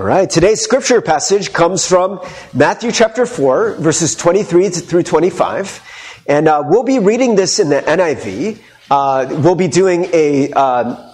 [0.00, 6.22] All right, today's scripture passage comes from Matthew chapter 4, verses 23 through 25.
[6.26, 8.58] And uh, we'll be reading this in the NIV.
[8.90, 11.12] Uh, we'll be doing a, uh,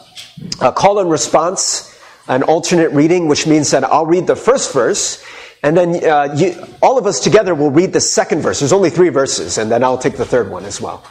[0.60, 5.20] a call and response, an alternate reading, which means that I'll read the first verse,
[5.64, 8.60] and then uh, you, all of us together will read the second verse.
[8.60, 11.04] There's only three verses, and then I'll take the third one as well.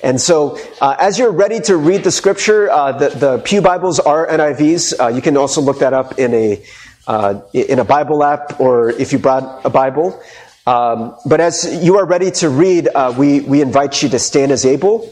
[0.00, 3.98] And so, uh, as you're ready to read the scripture, uh, the, the Pew Bibles
[3.98, 5.00] are NIVs.
[5.00, 6.64] Uh, you can also look that up in a
[7.06, 10.20] uh, in a Bible app or if you brought a Bible.
[10.66, 14.50] Um, but as you are ready to read, uh, we, we invite you to stand
[14.50, 15.06] as able.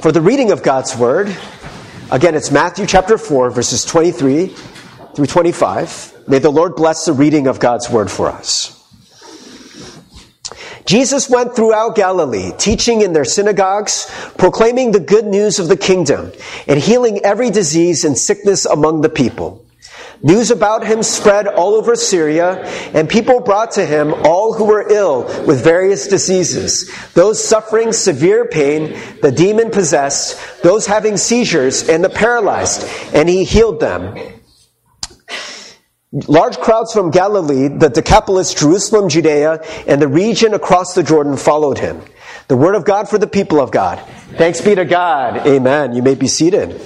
[0.00, 1.34] For the reading of God's Word,
[2.10, 4.48] again, it's Matthew chapter 4, verses 23
[5.14, 6.28] through 25.
[6.28, 8.72] May the Lord bless the reading of God's Word for us.
[10.84, 16.30] Jesus went throughout Galilee, teaching in their synagogues, proclaiming the good news of the kingdom,
[16.68, 19.65] and healing every disease and sickness among the people.
[20.22, 24.90] News about him spread all over Syria, and people brought to him all who were
[24.90, 32.02] ill with various diseases, those suffering severe pain, the demon possessed, those having seizures, and
[32.02, 34.16] the paralyzed, and he healed them.
[36.12, 41.78] Large crowds from Galilee, the Decapolis, Jerusalem, Judea, and the region across the Jordan followed
[41.78, 42.00] him.
[42.48, 43.98] The word of God for the people of God.
[44.38, 45.46] Thanks be to God.
[45.46, 45.94] Amen.
[45.94, 46.80] You may be seated.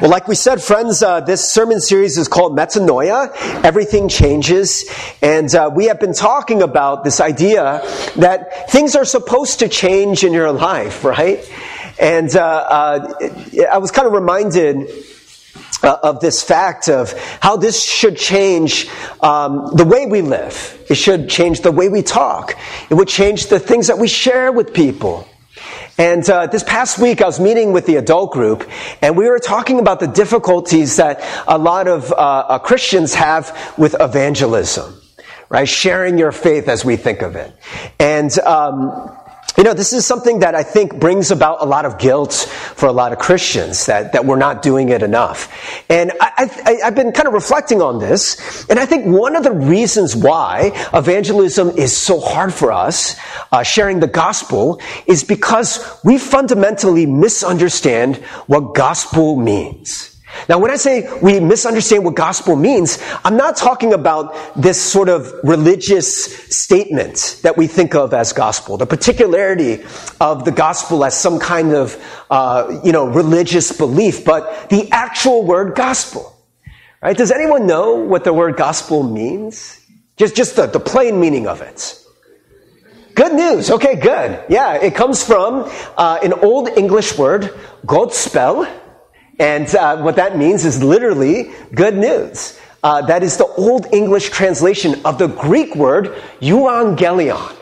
[0.00, 3.30] Well, like we said, friends, uh, this sermon series is called Metanoia.
[3.62, 4.90] Everything changes.
[5.20, 7.82] And uh, we have been talking about this idea
[8.16, 11.46] that things are supposed to change in your life, right?
[12.00, 13.28] And uh, uh
[13.70, 14.88] I was kind of reminded
[15.82, 18.88] uh, of this fact of how this should change
[19.20, 20.82] um, the way we live.
[20.88, 22.56] It should change the way we talk.
[22.88, 25.28] It would change the things that we share with people.
[26.00, 28.66] And uh, this past week, I was meeting with the adult group,
[29.02, 33.74] and we were talking about the difficulties that a lot of uh, uh, Christians have
[33.76, 34.98] with evangelism,
[35.50, 35.68] right?
[35.68, 37.54] Sharing your faith as we think of it.
[37.98, 39.14] And um,
[39.56, 42.32] you know, this is something that I think brings about a lot of guilt
[42.74, 45.52] for a lot of Christians that, that we're not doing it enough.
[45.90, 49.52] And I, have been kind of reflecting on this, and I think one of the
[49.52, 53.16] reasons why evangelism is so hard for us,
[53.52, 60.09] uh, sharing the gospel, is because we fundamentally misunderstand what gospel means.
[60.48, 65.08] Now, when I say we misunderstand what gospel means, I'm not talking about this sort
[65.08, 69.82] of religious statement that we think of as gospel, the particularity
[70.20, 71.96] of the gospel as some kind of,
[72.30, 76.36] uh, you know, religious belief, but the actual word gospel.
[77.02, 77.16] Right?
[77.16, 79.80] Does anyone know what the word gospel means?
[80.16, 81.96] Just, just the, the plain meaning of it.
[83.14, 83.70] Good news.
[83.70, 84.44] Okay, good.
[84.48, 87.52] Yeah, it comes from uh, an old English word,
[87.84, 88.70] Godspell
[89.40, 92.60] and uh, what that means is literally good news.
[92.82, 97.56] Uh, that is the Old English translation of the Greek word euangelion.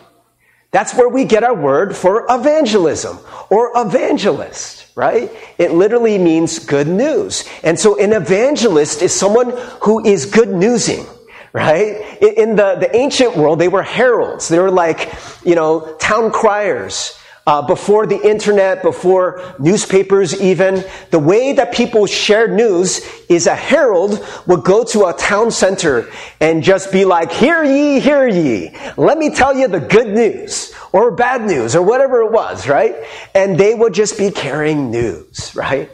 [0.73, 3.19] That's where we get our word for evangelism
[3.49, 5.31] or evangelist, right?
[5.57, 7.49] It literally means good news.
[7.63, 9.53] And so an evangelist is someone
[9.83, 11.07] who is good newsing
[11.55, 12.23] right?
[12.23, 14.49] In the, the ancient world, they were heralds.
[14.49, 15.11] They were like,
[15.43, 17.19] you know, town criers
[17.49, 23.01] uh, before the internet, before newspapers even, the way that people shared news
[23.31, 26.11] is a herald would go to a town center
[26.43, 28.77] and just be like, hear ye, hear ye.
[28.99, 32.95] Let me tell you the good news or bad news or whatever it was, right?
[33.35, 35.91] And they would just be carrying news, right?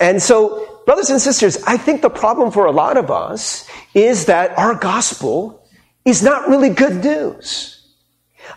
[0.00, 4.26] And so, brothers and sisters, I think the problem for a lot of us is
[4.26, 5.66] that our gospel
[6.04, 7.79] is not really good news.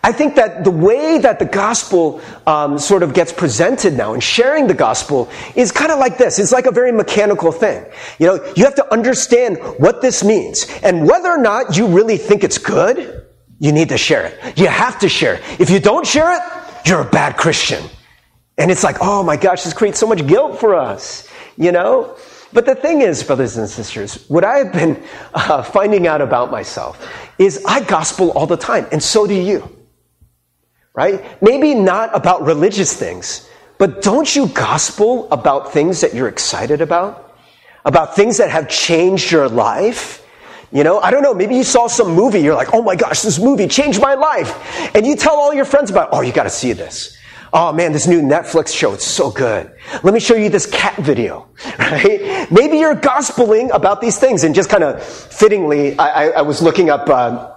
[0.05, 4.21] I think that the way that the gospel um, sort of gets presented now and
[4.21, 6.39] sharing the gospel is kind of like this.
[6.39, 7.85] It's like a very mechanical thing.
[8.19, 10.67] You know, you have to understand what this means.
[10.83, 13.25] And whether or not you really think it's good,
[13.59, 14.59] you need to share it.
[14.59, 15.41] You have to share it.
[15.61, 16.41] If you don't share it,
[16.85, 17.81] you're a bad Christian.
[18.57, 22.17] And it's like, oh my gosh, this creates so much guilt for us, you know?
[22.51, 25.01] But the thing is, brothers and sisters, what I have been
[25.33, 29.82] uh, finding out about myself is I gospel all the time, and so do you
[30.93, 31.41] right?
[31.41, 37.35] Maybe not about religious things, but don't you gospel about things that you're excited about?
[37.85, 40.25] About things that have changed your life?
[40.71, 43.21] You know, I don't know, maybe you saw some movie, you're like, oh my gosh,
[43.21, 44.95] this movie changed my life.
[44.95, 47.17] And you tell all your friends about, oh, you gotta see this.
[47.51, 49.71] Oh man, this new Netflix show, it's so good.
[50.01, 51.47] Let me show you this cat video,
[51.79, 52.51] right?
[52.51, 56.63] Maybe you're gospeling about these things and just kind of fittingly, I, I, I was
[56.63, 57.51] looking up, uh,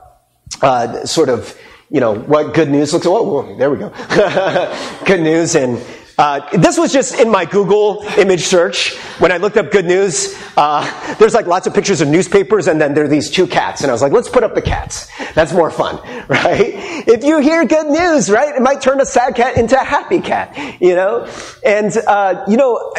[0.60, 1.56] uh, sort of,
[1.90, 3.14] you know, what good news looks like.
[3.16, 3.90] Oh, there we go.
[5.06, 5.54] good news.
[5.54, 5.80] And
[6.18, 10.34] Uh, this was just in my Google image search when I looked up good news.
[10.56, 10.80] Uh,
[11.18, 13.90] there's like lots of pictures of newspapers, and then there are these two cats, and
[13.90, 15.10] I was like, let's put up the cats.
[15.34, 15.96] That's more fun,
[16.28, 16.72] right?
[17.06, 20.20] If you hear good news, right, it might turn a sad cat into a happy
[20.22, 21.28] cat, you know.
[21.66, 22.94] And uh, you know,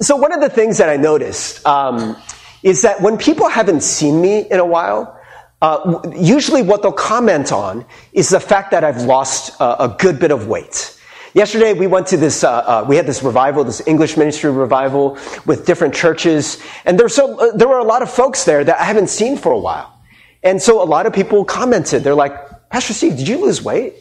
[0.00, 2.16] so one of the things that I noticed um,
[2.62, 5.18] is that when people haven't seen me in a while.
[5.62, 10.30] Uh, usually, what they'll comment on is the fact that I've lost a good bit
[10.30, 10.98] of weight.
[11.34, 15.16] Yesterday we went to this, uh, uh, we had this revival, this English ministry revival
[15.46, 18.78] with different churches, and there, so, uh, there were a lot of folks there that
[18.78, 19.98] I haven't seen for a while.
[20.42, 22.34] And so a lot of people commented, they're like,
[22.68, 23.94] Pastor Steve, did you lose weight?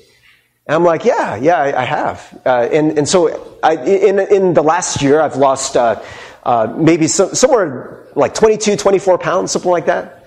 [0.67, 2.41] And I'm like, yeah, yeah, I, I have.
[2.45, 6.01] Uh, and, and so I, in, in the last year, I've lost uh,
[6.43, 10.20] uh, maybe some, somewhere like 22, 24 pounds, something like that.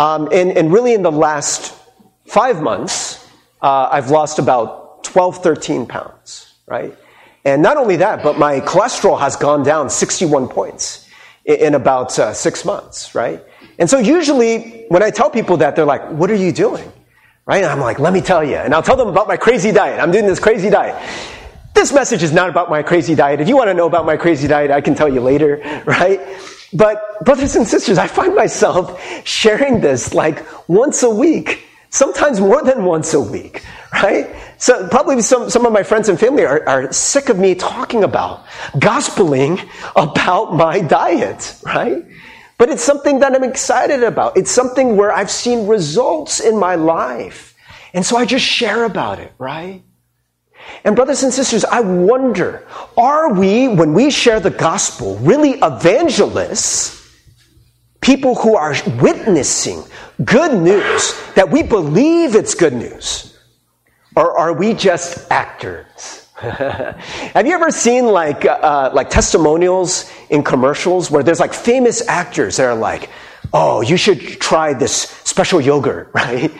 [0.00, 1.74] Um, and, and really in the last
[2.26, 3.28] five months,
[3.60, 6.96] I've lost about 12, 13 pounds right?
[7.44, 11.06] And not only that, but my cholesterol has gone down 61 points
[11.44, 13.42] in about uh, six months, right?
[13.78, 16.90] And so usually when I tell people that, they're like, what are you doing?
[17.46, 17.64] Right?
[17.64, 18.56] And I'm like, let me tell you.
[18.56, 20.00] And I'll tell them about my crazy diet.
[20.00, 20.94] I'm doing this crazy diet.
[21.74, 23.40] This message is not about my crazy diet.
[23.40, 26.20] If you want to know about my crazy diet, I can tell you later, right?
[26.72, 32.62] But brothers and sisters, I find myself sharing this like once a week, sometimes more
[32.62, 34.34] than once a week, right?
[34.58, 38.04] So probably some, some of my friends and family are, are sick of me talking
[38.04, 42.04] about, gospeling about my diet, right?
[42.56, 44.36] But it's something that I'm excited about.
[44.36, 47.56] It's something where I've seen results in my life.
[47.94, 49.82] And so I just share about it, right?
[50.84, 52.66] And brothers and sisters, I wonder,
[52.96, 56.96] are we, when we share the gospel, really evangelists?
[58.00, 59.82] People who are witnessing
[60.24, 63.38] good news, that we believe it's good news.
[64.16, 66.28] Or are we just actors?
[66.40, 72.56] Have you ever seen like, uh, like testimonials in commercials where there's like famous actors
[72.56, 73.10] that are like,
[73.52, 76.50] oh, you should try this special yogurt, right?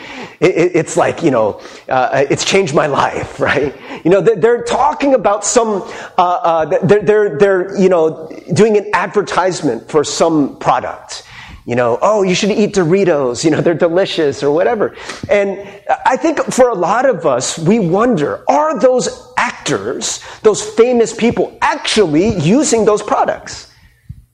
[0.40, 3.74] It, it, it's like, you know, uh, it's changed my life, right?
[4.04, 5.82] You know, they're, they're talking about some,
[6.18, 11.24] uh, uh they're, they're, they're, you know, doing an advertisement for some product
[11.66, 14.96] you know, oh, you should eat Doritos, you know, they're delicious or whatever.
[15.28, 15.68] And
[16.04, 21.56] I think for a lot of us, we wonder, are those actors, those famous people,
[21.62, 23.72] actually using those products?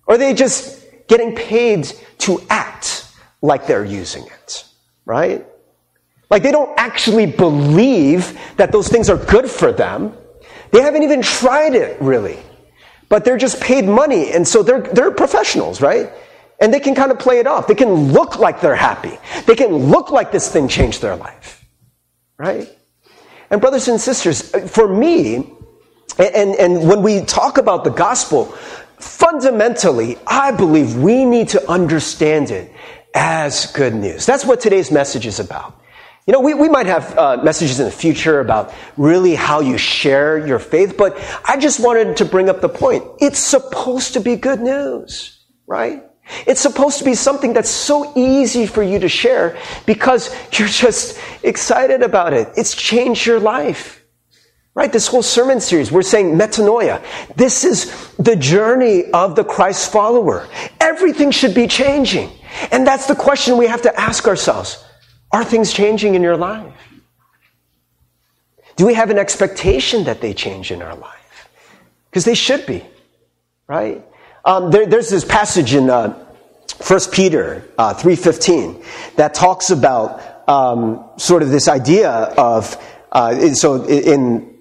[0.06, 3.12] Or are they just getting paid to act
[3.42, 4.64] like they're using it?
[5.04, 5.46] Right?
[6.30, 10.16] Like they don't actually believe that those things are good for them.
[10.72, 12.38] They haven't even tried it really.
[13.08, 16.10] But they're just paid money, and so they're, they're professionals, right?
[16.60, 17.68] And they can kind of play it off.
[17.68, 19.16] They can look like they're happy.
[19.46, 21.64] They can look like this thing changed their life.
[22.36, 22.68] Right?
[23.50, 25.52] And brothers and sisters, uh, for me,
[26.18, 28.46] and, and when we talk about the gospel,
[28.98, 32.72] fundamentally, I believe we need to understand it
[33.14, 34.26] as good news.
[34.26, 35.80] That's what today's message is about.
[36.26, 39.78] You know, we, we might have uh, messages in the future about really how you
[39.78, 43.04] share your faith, but I just wanted to bring up the point.
[43.20, 46.02] It's supposed to be good news, right?
[46.44, 49.56] It's supposed to be something that's so easy for you to share
[49.86, 52.48] because you're just excited about it.
[52.56, 54.02] It's changed your life.
[54.74, 54.92] Right?
[54.92, 57.02] This whole sermon series, we're saying metanoia.
[57.34, 60.46] This is the journey of the Christ follower.
[60.80, 62.30] Everything should be changing.
[62.70, 64.84] And that's the question we have to ask ourselves.
[65.36, 66.72] Are things changing in your life?
[68.76, 71.50] Do we have an expectation that they change in our life?
[72.08, 72.82] Because they should be,
[73.66, 74.02] right?
[74.46, 76.14] Um, there, there's this passage in uh,
[76.86, 78.82] 1 Peter uh, 3.15
[79.16, 82.74] that talks about um, sort of this idea of,
[83.12, 84.56] uh, so in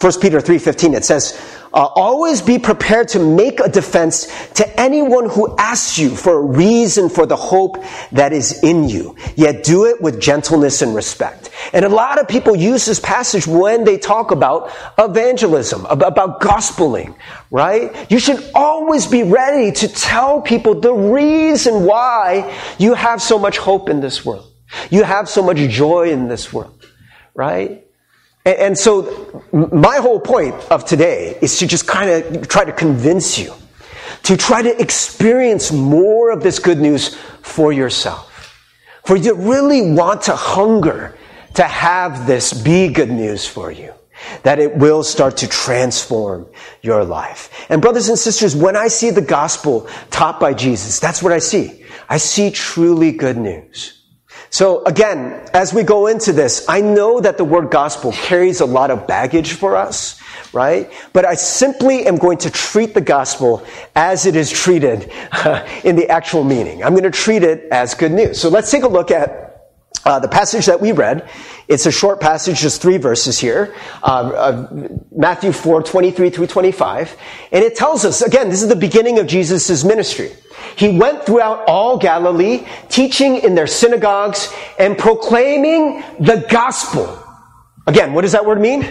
[0.00, 1.36] 1 Peter 3.15 it says,
[1.74, 6.42] uh, always be prepared to make a defense to anyone who asks you for a
[6.42, 9.16] reason for the hope that is in you.
[9.36, 11.50] Yet do it with gentleness and respect.
[11.72, 17.16] And a lot of people use this passage when they talk about evangelism, about gospeling,
[17.50, 18.10] right?
[18.10, 23.58] You should always be ready to tell people the reason why you have so much
[23.58, 24.48] hope in this world.
[24.90, 26.84] You have so much joy in this world,
[27.34, 27.86] right?
[28.44, 33.38] And, so my whole point of today is to just kind of try to convince
[33.38, 33.54] you
[34.24, 38.28] to try to experience more of this good news for yourself.
[39.04, 41.16] For you really want to hunger
[41.54, 43.92] to have this be good news for you.
[44.44, 46.46] That it will start to transform
[46.80, 47.66] your life.
[47.68, 51.40] And brothers and sisters, when I see the gospel taught by Jesus, that's what I
[51.40, 51.84] see.
[52.08, 54.01] I see truly good news.
[54.52, 58.66] So again, as we go into this, I know that the word gospel carries a
[58.66, 60.20] lot of baggage for us,
[60.52, 60.92] right?
[61.14, 63.64] But I simply am going to treat the gospel
[63.96, 65.04] as it is treated
[65.84, 66.84] in the actual meaning.
[66.84, 68.38] I'm going to treat it as good news.
[68.38, 69.70] So let's take a look at
[70.04, 71.30] uh, the passage that we read.
[71.68, 73.74] It's a short passage, just three verses here.
[74.02, 74.66] Uh,
[75.10, 77.16] Matthew 4, 23 through 25.
[77.52, 80.32] And it tells us, again, this is the beginning of Jesus' ministry.
[80.76, 87.18] He went throughout all Galilee, teaching in their synagogues and proclaiming the gospel.
[87.86, 88.82] Again, what does that word mean?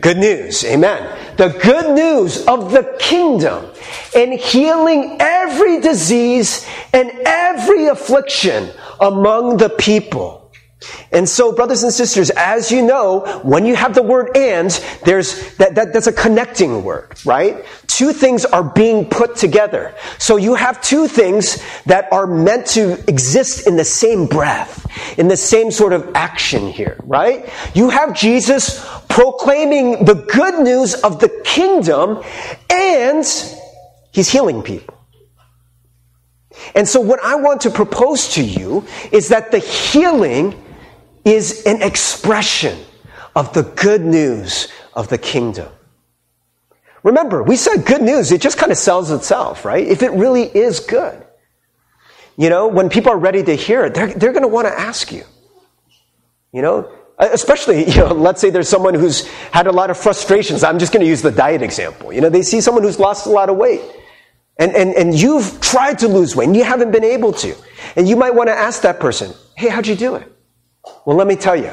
[0.00, 0.64] Good news.
[0.64, 1.36] Amen.
[1.36, 3.66] The good news of the kingdom
[4.14, 10.45] and healing every disease and every affliction among the people.
[11.10, 14.70] And so, brothers and sisters, as you know, when you have the word and,
[15.04, 17.64] there's that, that, that's a connecting word, right?
[17.86, 19.94] Two things are being put together.
[20.18, 24.86] So you have two things that are meant to exist in the same breath,
[25.18, 27.48] in the same sort of action here, right?
[27.74, 32.22] You have Jesus proclaiming the good news of the kingdom
[32.68, 33.24] and
[34.12, 34.94] he's healing people.
[36.74, 40.54] And so what I want to propose to you is that the healing
[41.26, 42.78] is an expression
[43.34, 45.68] of the good news of the kingdom.
[47.02, 49.86] Remember, we said good news, it just kind of sells itself, right?
[49.86, 51.26] If it really is good.
[52.38, 54.72] You know, when people are ready to hear it, they're, they're going to want to
[54.72, 55.24] ask you.
[56.52, 60.62] You know, especially, you know, let's say there's someone who's had a lot of frustrations.
[60.62, 62.12] I'm just going to use the diet example.
[62.12, 63.82] You know, they see someone who's lost a lot of weight.
[64.58, 67.54] And, and, and you've tried to lose weight and you haven't been able to.
[67.96, 70.32] And you might want to ask that person, hey, how'd you do it?
[71.04, 71.70] Well, let me tell you.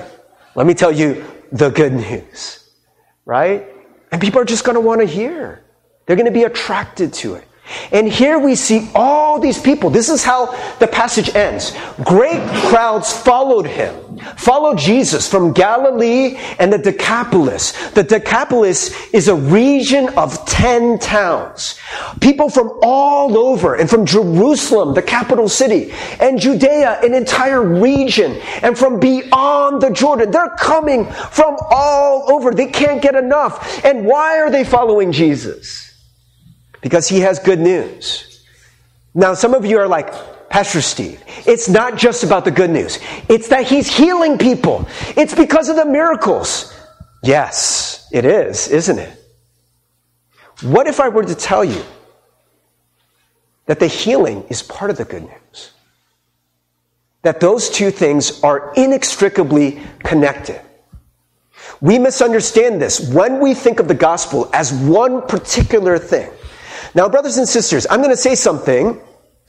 [0.56, 2.70] Let me tell you the good news.
[3.26, 3.68] Right?
[4.12, 5.64] And people are just going to want to hear.
[6.06, 7.48] They're going to be attracted to it.
[7.92, 9.90] And here we see all these people.
[9.90, 11.76] This is how the passage ends.
[12.04, 13.96] Great crowds followed him,
[14.38, 17.72] followed Jesus from Galilee and the Decapolis.
[17.92, 21.80] The Decapolis is a region of 10 towns.
[22.20, 28.34] People from all over and from Jerusalem, the capital city, and Judea, an entire region,
[28.62, 30.32] and from beyond the Jordan.
[30.32, 32.52] They're coming from all over.
[32.52, 33.84] They can't get enough.
[33.86, 35.84] And why are they following Jesus?
[36.84, 38.46] because he has good news.
[39.16, 40.14] Now, some of you are like,
[40.54, 43.00] Pastor Steve, it's not just about the good news.
[43.28, 44.88] It's that he's healing people.
[45.18, 46.72] It's because of the miracles.
[47.24, 49.18] Yes, it is, isn't it?
[50.62, 51.84] What if I were to tell you
[53.66, 55.72] that the healing is part of the good news?
[57.24, 60.62] That those two things are inextricably connected.
[61.82, 66.30] We misunderstand this when we think of the gospel as one particular thing.
[66.94, 69.02] Now, brothers and sisters, I'm going to say something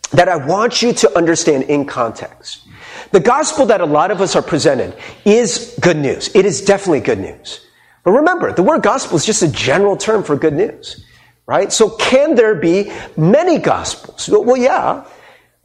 [0.09, 2.67] that I want you to understand in context.
[3.11, 6.35] The gospel that a lot of us are presented is good news.
[6.35, 7.61] It is definitely good news.
[8.03, 11.05] But remember, the word gospel is just a general term for good news,
[11.47, 11.73] right?
[11.73, 14.29] So can there be many gospels?
[14.29, 15.05] Well, yeah.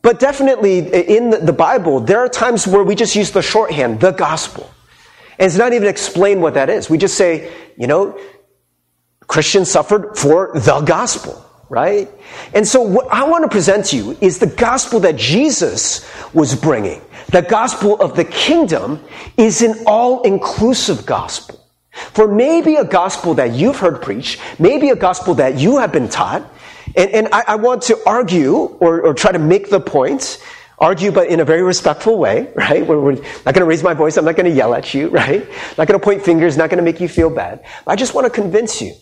[0.02, 4.12] But definitely in the Bible, there are times where we just use the shorthand, the
[4.12, 4.70] gospel.
[5.38, 6.90] And it's not even explain what that is.
[6.90, 8.20] We just say, you know,
[9.28, 12.10] Christians suffered for the gospel right?
[12.54, 16.56] And so what I want to present to you is the gospel that Jesus was
[16.56, 17.02] bringing.
[17.32, 19.04] The gospel of the kingdom
[19.38, 21.64] is an all-inclusive gospel.
[21.92, 26.10] For maybe a gospel that you've heard preached, maybe a gospel that you have been
[26.10, 26.50] taught,
[26.96, 30.44] and, and I, I want to argue or, or try to make the point
[30.80, 32.86] argue, but in a very respectful way, right?
[32.86, 34.18] We're, we're not going to raise my voice.
[34.18, 35.48] I'm not going to yell at you, right?
[35.78, 37.64] Not going to point fingers, not going to make you feel bad.
[37.86, 38.94] I just want to convince you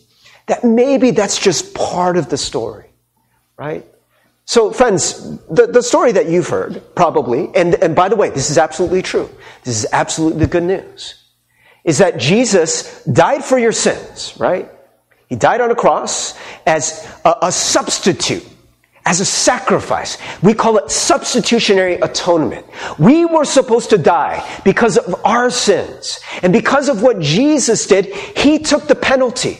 [0.48, 2.90] that maybe that's just part of the story,
[3.58, 3.86] right?
[4.46, 8.50] So, friends, the, the story that you've heard, probably, and, and by the way, this
[8.50, 9.30] is absolutely true.
[9.66, 11.22] This is absolutely the good news.
[11.84, 14.72] Is that Jesus died for your sins, right?
[15.28, 16.34] He died on a cross
[16.66, 18.48] as a, a substitute,
[19.06, 20.18] as a sacrifice.
[20.42, 22.66] We call it substitutionary atonement.
[22.98, 26.22] We were supposed to die because of our sins.
[26.42, 29.60] And because of what Jesus did, He took the penalty.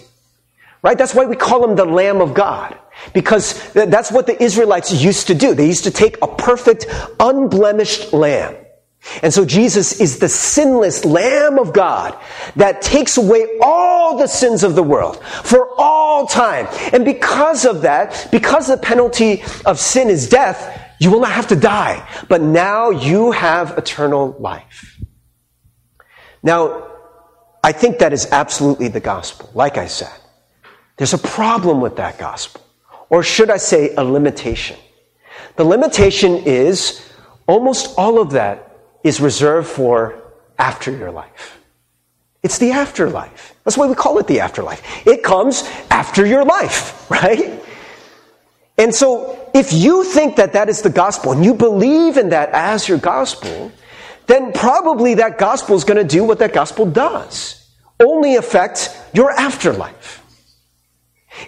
[0.84, 0.98] Right?
[0.98, 2.78] That's why we call him the Lamb of God.
[3.14, 5.54] Because that's what the Israelites used to do.
[5.54, 6.88] They used to take a perfect,
[7.20, 8.56] unblemished lamb.
[9.22, 12.18] And so Jesus is the sinless Lamb of God
[12.56, 16.68] that takes away all the sins of the world for all time.
[16.92, 21.48] And because of that, because the penalty of sin is death, you will not have
[21.48, 22.08] to die.
[22.28, 25.00] But now you have eternal life.
[26.44, 26.88] Now,
[27.64, 30.12] I think that is absolutely the gospel, like I said.
[30.98, 32.62] There's a problem with that gospel.
[33.10, 34.78] Or should I say, a limitation.
[35.56, 37.02] The limitation is
[37.48, 40.22] almost all of that is reserved for
[40.60, 41.60] after your life.
[42.44, 43.56] It's the afterlife.
[43.64, 45.08] That's why we call it the afterlife.
[45.08, 47.64] It comes after your life, right?
[48.78, 52.50] And so, if you think that that is the gospel and you believe in that
[52.52, 53.72] as your gospel,
[54.28, 57.68] then probably that gospel is going to do what that gospel does
[58.00, 60.24] only affect your afterlife.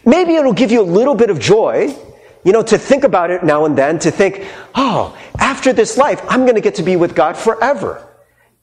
[0.05, 1.95] Maybe it'll give you a little bit of joy,
[2.43, 6.21] you know, to think about it now and then, to think, oh, after this life,
[6.29, 8.05] I'm going to get to be with God forever.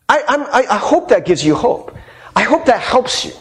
[0.08, 1.96] I, I, I hope that gives you hope.
[2.34, 3.32] I hope that helps you.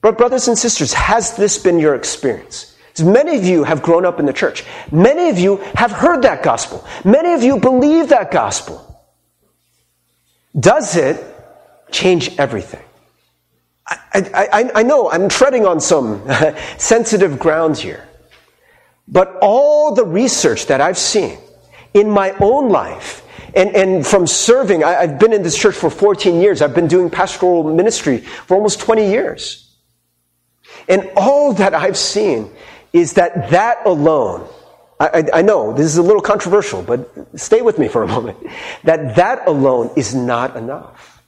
[0.00, 2.76] But, brothers and sisters, has this been your experience?
[3.02, 4.64] Many of you have grown up in the church.
[4.90, 6.86] Many of you have heard that gospel.
[7.04, 8.88] Many of you believe that gospel.
[10.58, 11.24] Does it
[11.90, 12.82] change everything?
[14.12, 16.26] I, I, I know I'm treading on some
[16.78, 18.08] sensitive ground here.
[19.08, 21.38] But all the research that I've seen
[21.94, 25.90] in my own life and, and from serving, I, I've been in this church for
[25.90, 26.62] 14 years.
[26.62, 29.76] I've been doing pastoral ministry for almost 20 years.
[30.88, 32.50] And all that I've seen
[32.92, 34.48] is that that alone,
[34.98, 38.38] I, I, know this is a little controversial, but stay with me for a moment,
[38.84, 41.22] that that alone is not enough.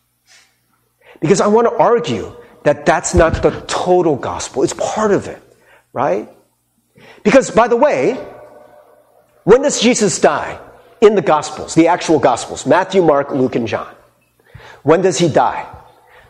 [1.21, 4.62] Because I want to argue that that's not the total gospel.
[4.62, 5.40] It's part of it,
[5.92, 6.28] right?
[7.23, 8.14] Because, by the way,
[9.44, 10.61] when does Jesus die?
[11.00, 13.94] In the gospels, the actual gospels, Matthew, Mark, Luke, and John.
[14.85, 15.71] When does he die?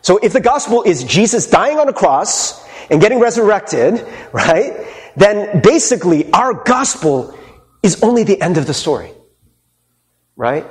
[0.01, 4.85] So if the gospel is Jesus dying on a cross and getting resurrected, right?
[5.15, 7.37] Then basically our gospel
[7.83, 9.11] is only the end of the story.
[10.35, 10.65] Right?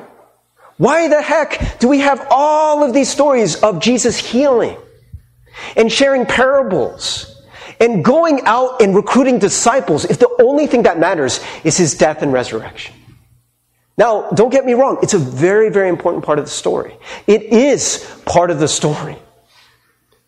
[0.76, 4.76] Why the heck do we have all of these stories of Jesus healing
[5.76, 7.42] and sharing parables
[7.80, 12.22] and going out and recruiting disciples if the only thing that matters is his death
[12.22, 12.94] and resurrection?
[13.96, 16.96] Now, don't get me wrong, it's a very, very important part of the story.
[17.26, 19.16] It is part of the story.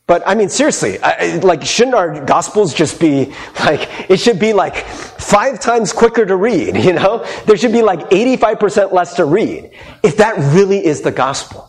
[0.06, 4.52] But I mean, seriously, I, like, shouldn't our gospels just be like, it should be
[4.52, 7.26] like five times quicker to read, you know?
[7.46, 9.72] There should be like 85% less to read
[10.04, 11.68] if that really is the gospel.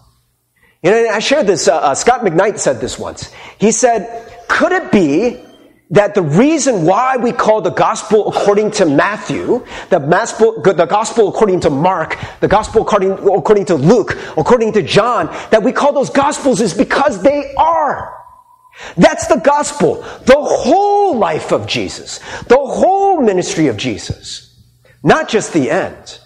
[0.83, 3.31] You know, I shared this, uh, uh, Scot McKnight said this once.
[3.59, 5.43] He said, could it be
[5.89, 11.29] that the reason why we call the gospel according to Matthew, the gospel, the gospel
[11.29, 15.93] according to Mark, the gospel according, according to Luke, according to John, that we call
[15.93, 18.17] those gospels is because they are
[18.95, 19.95] that's the gospel.
[20.25, 22.19] The whole life of Jesus.
[22.43, 24.43] The whole ministry of Jesus.
[25.03, 26.19] Not just the end.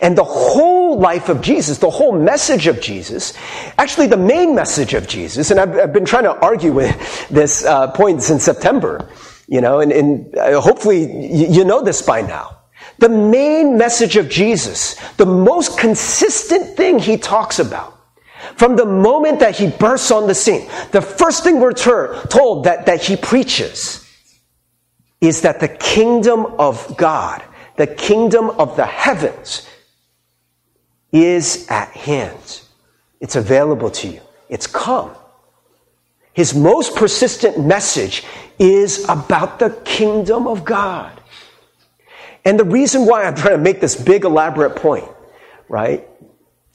[0.00, 3.32] And the whole life of Jesus, the whole message of Jesus,
[3.78, 7.64] actually the main message of Jesus, and I've, I've been trying to argue with this
[7.64, 9.08] uh, point since September,
[9.46, 12.58] you know, and, and uh, hopefully you, know this by now.
[12.98, 17.98] The main message of Jesus, the most consistent thing he talks about,
[18.56, 22.86] from the moment that he bursts on the scene, the first thing we're told that,
[22.86, 24.04] that he preaches
[25.20, 27.42] is that the kingdom of God,
[27.76, 29.66] the kingdom of the heavens,
[31.14, 32.60] is at hand.
[33.20, 34.20] It's available to you.
[34.50, 35.14] It's come.
[36.34, 38.24] His most persistent message
[38.58, 41.20] is about the kingdom of God.
[42.44, 45.08] And the reason why I'm trying to make this big elaborate point,
[45.68, 46.06] right,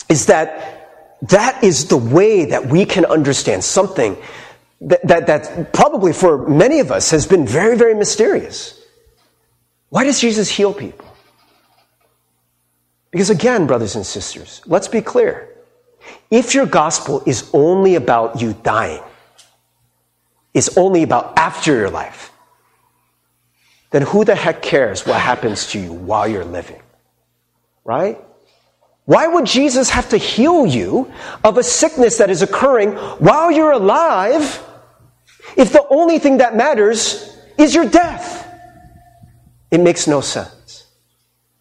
[0.07, 4.17] is that that is the way that we can understand something
[4.81, 8.81] that, that, that probably for many of us has been very, very mysterious.
[9.89, 11.08] Why does Jesus heal people?
[13.11, 15.49] Because again, brothers and sisters, let's be clear.
[16.29, 19.03] If your gospel is only about you dying,
[20.53, 22.31] is only about after your life,
[23.91, 26.81] then who the heck cares what happens to you while you're living?
[27.83, 28.19] Right?
[29.05, 31.11] Why would Jesus have to heal you
[31.43, 34.63] of a sickness that is occurring while you're alive
[35.57, 38.47] if the only thing that matters is your death?
[39.71, 40.58] It makes no sense.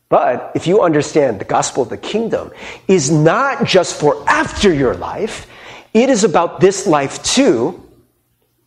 [0.08, 2.50] But if you understand the gospel of the kingdom
[2.86, 5.46] is not just for after your life,
[5.92, 7.86] it is about this life too,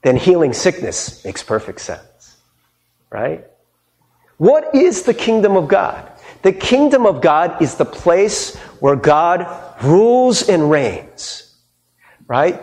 [0.03, 2.37] then healing sickness makes perfect sense.
[3.09, 3.45] Right?
[4.37, 6.07] What is the kingdom of God?
[6.43, 9.45] The kingdom of God is the place where God
[9.83, 11.55] rules and reigns.
[12.27, 12.59] Right?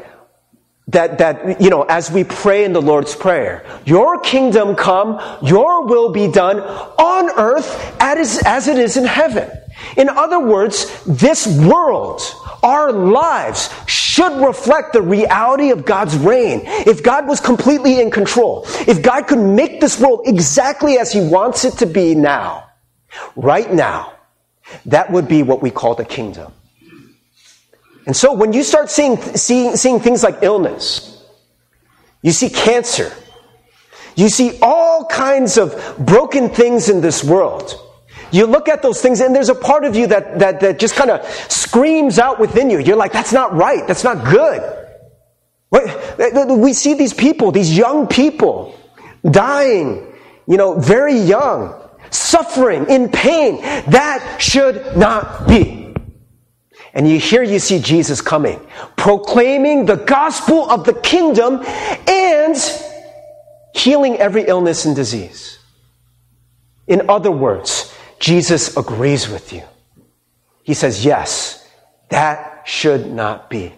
[0.88, 5.84] That, that, you know, as we pray in the Lord's Prayer, your kingdom come, your
[5.84, 9.50] will be done on earth as, as it is in heaven.
[9.96, 12.22] In other words, this world,
[12.62, 16.62] our lives should reflect the reality of God's reign.
[16.64, 21.20] If God was completely in control, if God could make this world exactly as He
[21.20, 22.68] wants it to be now,
[23.36, 24.12] Right now,
[24.86, 26.52] that would be what we call the kingdom.
[28.08, 31.22] And so when you start seeing, seeing, seeing things like illness,
[32.22, 33.12] you see cancer,
[34.16, 37.74] you see all kinds of broken things in this world.
[38.32, 40.96] You look at those things and there's a part of you that, that, that just
[40.96, 42.78] kind of screams out within you.
[42.78, 43.86] You're like, that's not right.
[43.86, 44.62] That's not good.
[45.70, 48.74] We see these people, these young people,
[49.30, 50.14] dying,
[50.46, 53.60] you know, very young, suffering, in pain.
[53.90, 55.87] That should not be.
[56.98, 58.58] And you here you see Jesus coming,
[58.96, 61.64] proclaiming the gospel of the kingdom
[62.08, 62.56] and
[63.72, 65.60] healing every illness and disease.
[66.88, 69.62] In other words, Jesus agrees with you.
[70.64, 71.70] He says, yes,
[72.08, 73.72] that should not be.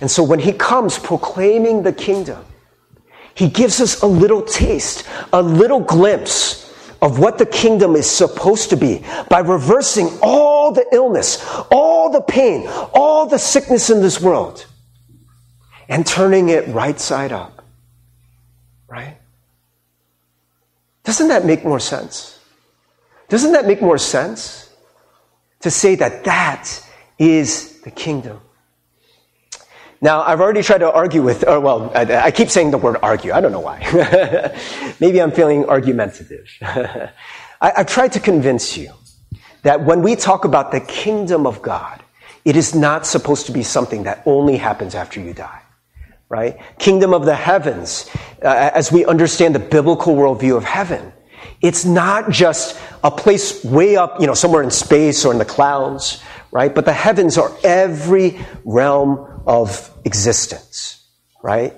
[0.00, 2.42] And so when he comes proclaiming the kingdom,
[3.34, 6.65] he gives us a little taste, a little glimpse
[7.02, 12.20] of what the kingdom is supposed to be by reversing all the illness, all the
[12.20, 14.66] pain, all the sickness in this world
[15.88, 17.64] and turning it right side up.
[18.88, 19.16] Right?
[21.04, 22.38] Doesn't that make more sense?
[23.28, 24.62] Doesn't that make more sense?
[25.60, 26.82] To say that that
[27.18, 28.40] is the kingdom.
[30.00, 33.32] Now, I've already tried to argue with, or well, I, keep saying the word argue.
[33.32, 33.80] I don't know why.
[35.00, 36.48] Maybe I'm feeling argumentative.
[36.60, 37.10] I,
[37.60, 38.92] I've tried to convince you
[39.62, 42.02] that when we talk about the kingdom of God,
[42.44, 45.62] it is not supposed to be something that only happens after you die.
[46.28, 46.60] Right?
[46.78, 48.10] Kingdom of the heavens,
[48.42, 51.12] uh, as we understand the biblical worldview of heaven,
[51.62, 55.44] it's not just a place way up, you know, somewhere in space or in the
[55.44, 56.74] clouds, right?
[56.74, 61.06] But the heavens are every realm of existence,
[61.42, 61.74] right?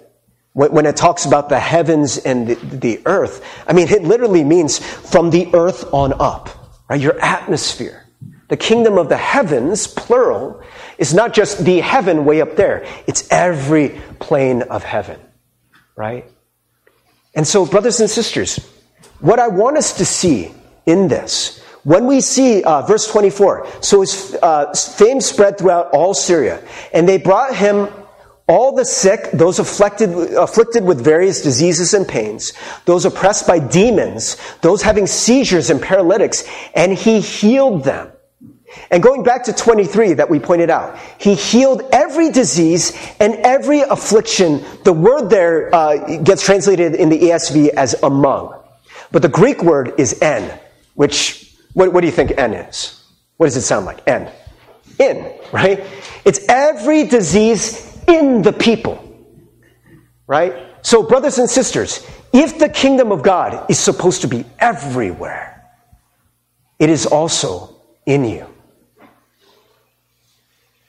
[0.54, 5.30] When it talks about the heavens and the, earth, I mean, it literally means from
[5.30, 6.48] the earth on up,
[6.88, 7.00] right?
[7.00, 8.04] Your atmosphere.
[8.48, 10.62] The kingdom of the heavens, plural,
[10.96, 12.86] is not just the heaven way up there.
[13.06, 15.20] It's every plane of heaven,
[15.94, 16.24] right?
[17.34, 18.56] And so, brothers and sisters,
[19.20, 20.50] what I want us to see
[20.86, 26.14] in this, when we see uh, verse 24, so his uh, fame spread throughout all
[26.14, 26.62] Syria,
[26.92, 27.88] and they brought him
[28.48, 32.54] all the sick, those afflicted, afflicted with various diseases and pains,
[32.86, 38.10] those oppressed by demons, those having seizures and paralytics, and he healed them.
[38.90, 43.80] And going back to 23 that we pointed out, he healed every disease and every
[43.80, 44.64] affliction.
[44.84, 48.54] The word there uh, gets translated in the ESV as among.
[49.10, 50.58] But the Greek word is en,
[50.94, 51.47] which,
[51.78, 53.04] what, what do you think N is?
[53.36, 54.00] What does it sound like?
[54.08, 54.28] N.
[54.98, 55.84] In, right?
[56.24, 58.98] It's every disease in the people,
[60.26, 60.56] right?
[60.82, 65.70] So, brothers and sisters, if the kingdom of God is supposed to be everywhere,
[66.80, 68.44] it is also in you.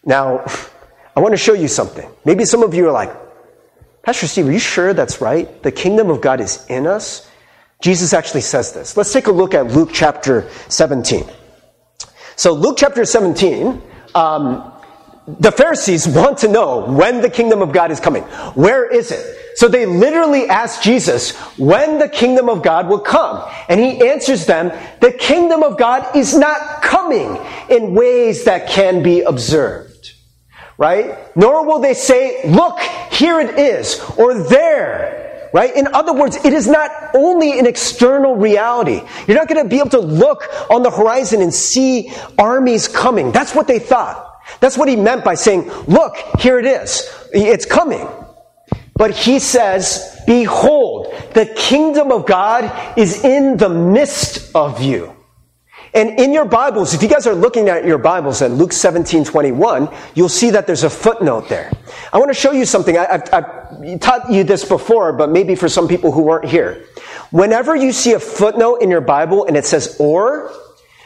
[0.03, 0.43] Now,
[1.15, 2.09] I want to show you something.
[2.25, 3.15] Maybe some of you are like,
[4.01, 5.61] Pastor Steve, are you sure that's right?
[5.61, 7.28] The kingdom of God is in us?
[7.81, 8.97] Jesus actually says this.
[8.97, 11.25] Let's take a look at Luke chapter 17.
[12.35, 13.81] So, Luke chapter 17,
[14.15, 14.71] um,
[15.39, 18.23] the Pharisees want to know when the kingdom of God is coming.
[18.53, 19.39] Where is it?
[19.55, 23.45] So they literally ask Jesus when the kingdom of God will come.
[23.67, 27.37] And he answers them, the kingdom of God is not coming
[27.69, 30.13] in ways that can be observed.
[30.77, 31.17] Right?
[31.35, 32.79] Nor will they say, look,
[33.11, 35.75] here it is, or there, right?
[35.75, 39.01] In other words, it is not only an external reality.
[39.27, 43.31] You're not going to be able to look on the horizon and see armies coming.
[43.31, 44.25] That's what they thought.
[44.59, 47.07] That's what he meant by saying, look, here it is.
[47.33, 48.07] It's coming.
[48.95, 55.15] But he says, behold, the kingdom of God is in the midst of you.
[55.93, 59.25] And in your Bibles, if you guys are looking at your Bibles at Luke 17,
[59.25, 61.71] 21, you'll see that there's a footnote there.
[62.13, 62.97] I want to show you something.
[62.97, 66.85] I, have I've taught you this before, but maybe for some people who weren't here.
[67.31, 70.51] Whenever you see a footnote in your Bible and it says or,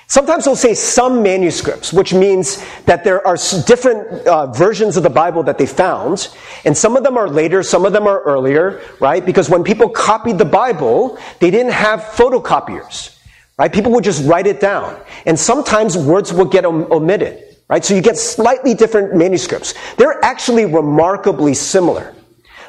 [0.07, 5.09] sometimes it'll say some manuscripts, which means that there are different uh, versions of the
[5.09, 6.27] Bible that they found.
[6.65, 9.25] And some of them are later, some of them are earlier, right?
[9.25, 13.17] Because when people copied the Bible, they didn't have photocopiers.
[13.57, 13.71] Right?
[13.71, 14.99] People would just write it down.
[15.25, 17.57] And sometimes words will get om- omitted.
[17.69, 17.83] Right?
[17.83, 19.73] So you get slightly different manuscripts.
[19.97, 22.13] They're actually remarkably similar.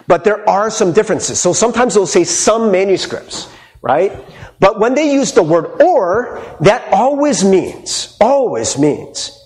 [0.06, 1.40] But there are some differences.
[1.40, 3.48] So sometimes they'll say some manuscripts.
[3.80, 4.12] Right?
[4.60, 9.38] But when they use the word or, that always means, always means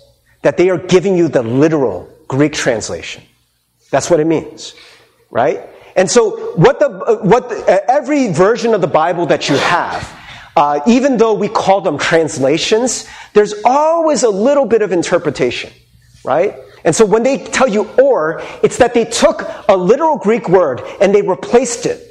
[0.42, 3.22] that they are giving you the literal Greek translation.
[3.90, 4.74] That's what it means.
[5.30, 5.68] Right?
[5.96, 9.56] And so what the, uh, what the, uh, every version of the Bible that you
[9.56, 10.17] have,
[10.58, 15.72] uh, even though we call them translations, there's always a little bit of interpretation,
[16.24, 16.56] right?
[16.84, 20.82] And so when they tell you or, it's that they took a literal Greek word
[21.00, 22.04] and they replaced it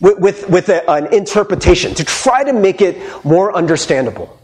[0.00, 4.38] with, with, with a, an interpretation to try to make it more understandable.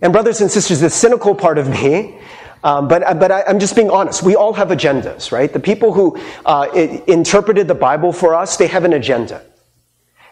[0.00, 2.18] And brothers and sisters, the cynical part of me,
[2.62, 4.22] um, but, but I, am just being honest.
[4.22, 5.52] We all have agendas, right?
[5.52, 6.70] The people who uh,
[7.06, 9.42] interpreted the Bible for us, they have an agenda.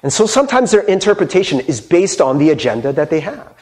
[0.03, 3.55] And so sometimes their interpretation is based on the agenda that they have,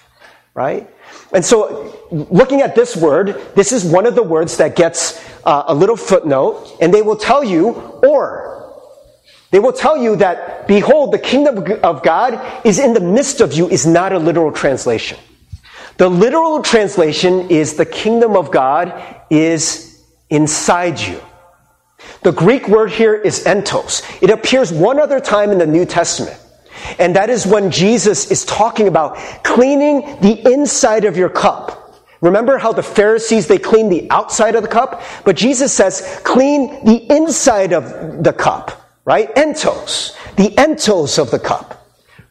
[0.55, 0.89] right?
[1.33, 5.65] And so, looking at this word, this is one of the words that gets uh,
[5.69, 7.71] a little footnote, and they will tell you,
[8.03, 8.49] or.
[9.51, 13.53] They will tell you that, behold, the kingdom of God is in the midst of
[13.53, 15.19] you, is not a literal translation.
[15.97, 18.95] The literal translation is the kingdom of God
[19.29, 21.21] is inside you.
[22.23, 24.03] The Greek word here is entos.
[24.23, 26.39] It appears one other time in the New Testament.
[26.99, 31.77] And that is when Jesus is talking about cleaning the inside of your cup.
[32.21, 35.03] Remember how the Pharisees, they clean the outside of the cup?
[35.25, 39.35] But Jesus says, clean the inside of the cup, right?
[39.35, 40.15] Entos.
[40.37, 41.77] The entos of the cup.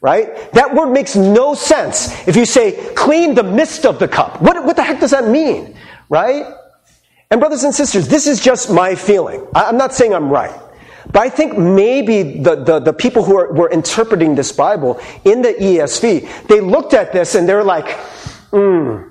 [0.02, 0.50] Right?
[0.54, 4.42] That word makes no sense if you say, clean the mist of the cup.
[4.42, 5.76] What, what the heck does that mean?
[6.08, 6.46] Right?
[7.32, 9.46] And brothers and sisters, this is just my feeling.
[9.54, 10.60] I'm not saying I'm right.
[11.12, 15.42] But I think maybe the, the, the people who are, were interpreting this Bible in
[15.42, 17.90] the ESV, they looked at this and they're like,
[18.52, 19.04] hmm,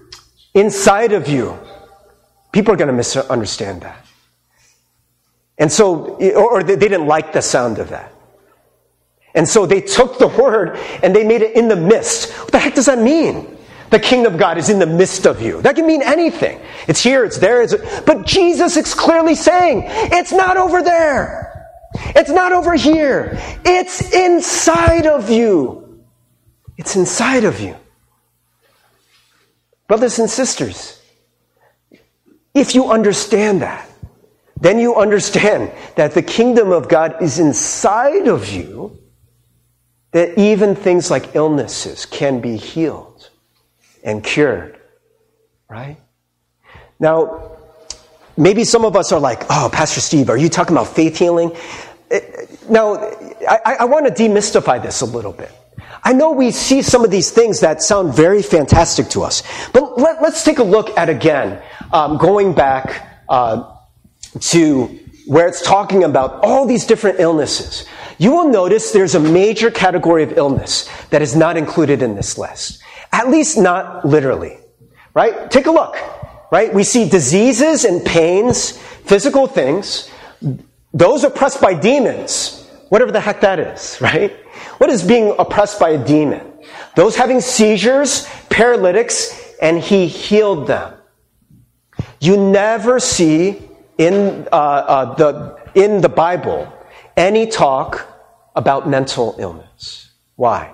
[0.54, 1.58] inside of you,
[2.52, 4.04] people are going to misunderstand that.
[5.58, 8.12] And so, or, or they didn't like the sound of that.
[9.34, 12.32] And so they took the word and they made it in the mist.
[12.32, 13.57] What the heck does that mean?
[13.90, 15.62] The kingdom of God is in the midst of you.
[15.62, 16.60] That can mean anything.
[16.86, 21.48] It's here, it's there, it's, but Jesus is clearly saying, it's not over there.
[21.94, 23.38] It's not over here.
[23.64, 26.04] It's inside of you.
[26.76, 27.76] It's inside of you.
[29.86, 31.00] Brothers and sisters,
[32.52, 33.88] if you understand that,
[34.60, 38.98] then you understand that the kingdom of God is inside of you,
[40.10, 43.07] that even things like illnesses can be healed
[44.02, 44.78] and cured.
[45.68, 45.98] Right?
[46.98, 47.52] Now,
[48.36, 51.56] maybe some of us are like, oh, Pastor Steve, are you talking about faith healing?
[52.68, 52.96] Now,
[53.48, 55.52] I, I want to demystify this a little bit.
[56.02, 59.98] I know we see some of these things that sound very fantastic to us, but
[59.98, 63.74] let, us take a look at again, um, going back uh,
[64.40, 64.86] to
[65.26, 67.86] where it's talking about all these different illnesses.
[68.16, 72.38] You will notice there's a major category of illness that is not included in this
[72.38, 72.82] list.
[73.18, 74.58] At least not literally.
[75.12, 75.50] Right?
[75.50, 75.96] Take a look.
[76.52, 76.72] Right?
[76.72, 80.10] We see diseases and pains, physical things
[80.92, 84.32] those oppressed by demons, whatever the heck that is, right?
[84.78, 86.44] What is being oppressed by a demon?
[86.96, 90.94] Those having seizures, paralytics, and he healed them.
[92.20, 93.62] You never see
[93.98, 96.72] in, uh, uh, the, in the Bible
[97.16, 98.06] any talk
[98.54, 100.10] about mental illness.
[100.36, 100.72] Why?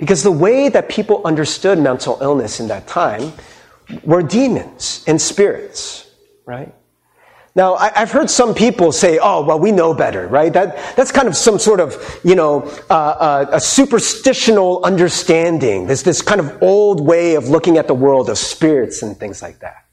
[0.00, 3.32] Because the way that people understood mental illness in that time
[4.02, 6.10] were demons and spirits,
[6.46, 6.74] right?
[7.54, 10.52] Now, I, have heard some people say, oh, well, we know better, right?
[10.52, 15.86] That, that's kind of some sort of, you know, uh, uh, a superstitional understanding.
[15.86, 19.42] There's this kind of old way of looking at the world of spirits and things
[19.42, 19.84] like that.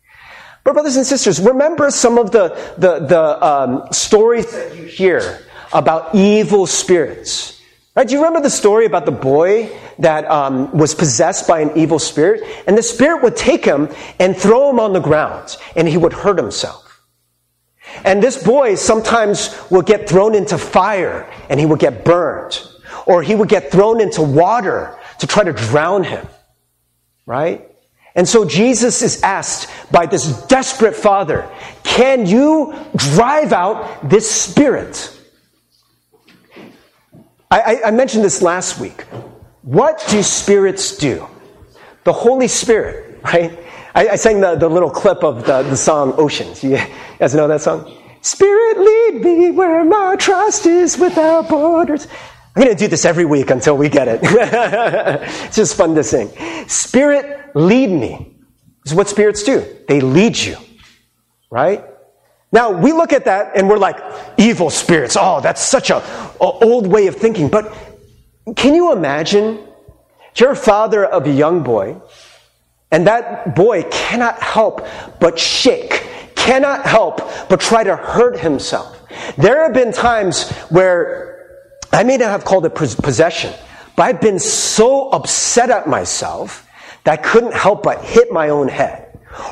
[0.64, 5.40] But brothers and sisters, remember some of the, the, the um, stories that you hear
[5.74, 7.57] about evil spirits.
[7.98, 8.08] Right?
[8.08, 11.98] Do you remember the story about the boy that um, was possessed by an evil
[11.98, 12.44] spirit?
[12.68, 16.14] And the spirit would take him and throw him on the ground, and he would
[16.14, 17.04] hurt himself.
[18.06, 22.62] And this boy sometimes would get thrown into fire and he would get burned.
[23.08, 26.28] Or he would get thrown into water to try to drown him.
[27.26, 27.68] Right?
[28.14, 31.50] And so Jesus is asked by this desperate father,
[31.84, 35.17] can you drive out this spirit?
[37.50, 39.04] I, I, mentioned this last week.
[39.62, 41.26] What do spirits do?
[42.04, 43.58] The Holy Spirit, right?
[43.96, 46.64] I, I sang the, the little clip of the, the song Oceans.
[46.64, 46.78] You
[47.20, 47.92] guys know that song?
[48.22, 52.08] Spirit, lead me where my trust is without borders.
[52.56, 54.20] I'm going to do this every week until we get it.
[54.24, 56.30] it's just fun to sing.
[56.68, 58.36] Spirit, lead me.
[58.84, 59.64] This is what spirits do.
[59.88, 60.58] They lead you.
[61.50, 61.86] Right?
[62.52, 63.98] Now, we look at that and we're like,
[64.38, 65.16] evil spirits.
[65.20, 67.50] Oh, that's such a, a old way of thinking.
[67.50, 67.76] But
[68.56, 69.64] can you imagine?
[70.36, 72.00] You're a father of a young boy
[72.92, 74.88] and that boy cannot help
[75.20, 79.02] but shake, cannot help but try to hurt himself.
[79.38, 81.60] There have been times where
[81.92, 83.54] I may not have called it possession,
[83.96, 86.68] but I've been so upset at myself
[87.04, 89.07] that I couldn't help but hit my own head.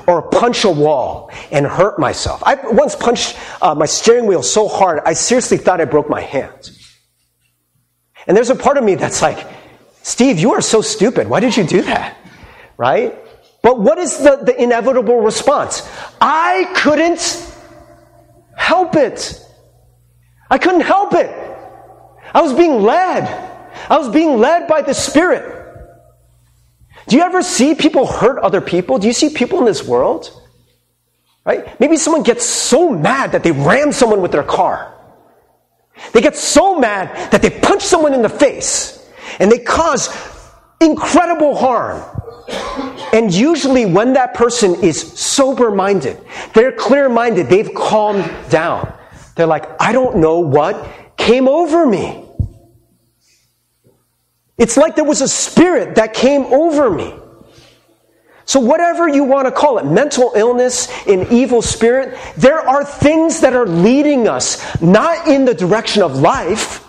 [0.08, 2.42] Or punch a wall and hurt myself.
[2.46, 6.22] I once punched uh, my steering wheel so hard, I seriously thought I broke my
[6.22, 6.72] hand.
[8.28, 9.46] And there's a part of me that's like,
[10.02, 11.28] Steve, you are so stupid.
[11.28, 12.18] Why did you do that?
[12.78, 13.16] Right?
[13.62, 15.88] But what is the, the inevitable response?
[16.22, 17.52] I couldn't
[18.56, 19.42] help it.
[20.50, 21.30] I couldn't help it.
[22.34, 23.24] I was being led.
[23.90, 25.55] I was being led by the Spirit.
[27.08, 28.98] Do you ever see people hurt other people?
[28.98, 30.32] Do you see people in this world?
[31.46, 31.80] Right?
[31.80, 34.94] Maybe someone gets so mad that they ram someone with their car.
[36.12, 39.08] They get so mad that they punch someone in the face
[39.40, 40.10] and they cause
[40.82, 42.04] incredible harm.
[43.14, 46.20] And usually, when that person is sober minded,
[46.54, 48.92] they're clear minded, they've calmed down.
[49.36, 50.88] They're like, I don't know what
[51.18, 52.25] came over me.
[54.58, 57.14] It's like there was a spirit that came over me.
[58.46, 63.42] So, whatever you want to call it, mental illness, an evil spirit, there are things
[63.42, 66.86] that are leading us not in the direction of life,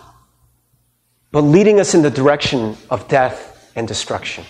[1.33, 4.44] but leading us in the direction of death and destruction.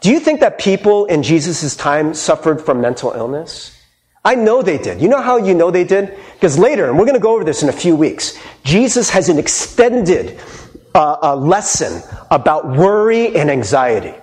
[0.00, 3.76] Do you think that people in Jesus' time suffered from mental illness?
[4.24, 5.00] I know they did.
[5.00, 6.18] You know how you know they did?
[6.34, 9.30] Because later, and we're going to go over this in a few weeks, Jesus has
[9.30, 10.38] an extended
[10.94, 14.14] uh, a lesson about worry and anxiety.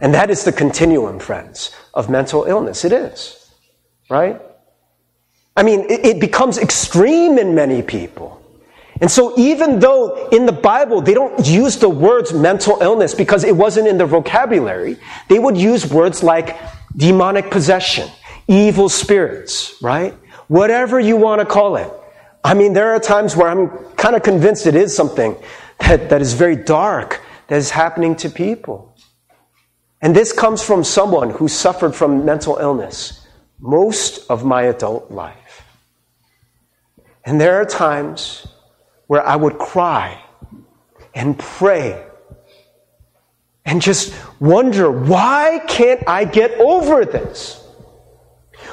[0.00, 2.84] And that is the continuum, friends, of mental illness.
[2.84, 3.50] It is.
[4.10, 4.40] Right?
[5.56, 8.42] I mean, it, it becomes extreme in many people.
[9.00, 13.44] And so, even though in the Bible they don't use the words mental illness because
[13.44, 14.96] it wasn't in their vocabulary,
[15.28, 16.58] they would use words like
[16.96, 18.08] demonic possession,
[18.48, 20.14] evil spirits, right?
[20.48, 21.90] Whatever you want to call it.
[22.46, 25.36] I mean, there are times where I'm kind of convinced it is something
[25.80, 28.94] that, that is very dark that is happening to people.
[30.00, 33.26] And this comes from someone who suffered from mental illness
[33.58, 35.64] most of my adult life.
[37.24, 38.46] And there are times
[39.08, 40.22] where I would cry
[41.16, 42.00] and pray
[43.64, 47.60] and just wonder, why can't I get over this?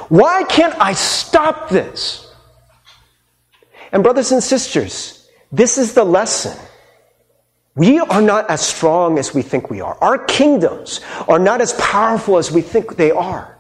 [0.09, 2.22] Why can't I stop this?
[3.93, 6.57] And, brothers and sisters, this is the lesson.
[7.75, 9.97] We are not as strong as we think we are.
[10.01, 13.59] Our kingdoms are not as powerful as we think they are.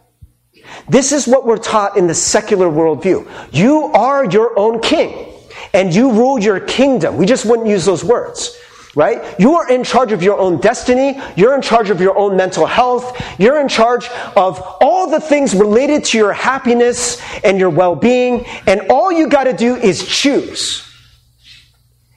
[0.89, 3.27] This is what we're taught in the secular worldview.
[3.53, 5.31] You are your own king,
[5.73, 7.17] and you rule your kingdom.
[7.17, 8.57] We just wouldn't use those words
[8.95, 9.39] right?
[9.39, 11.19] You are in charge of your own destiny.
[11.35, 13.19] You're in charge of your own mental health.
[13.39, 18.45] You're in charge of all the things related to your happiness and your well being.
[18.67, 20.87] And all you got to do is choose.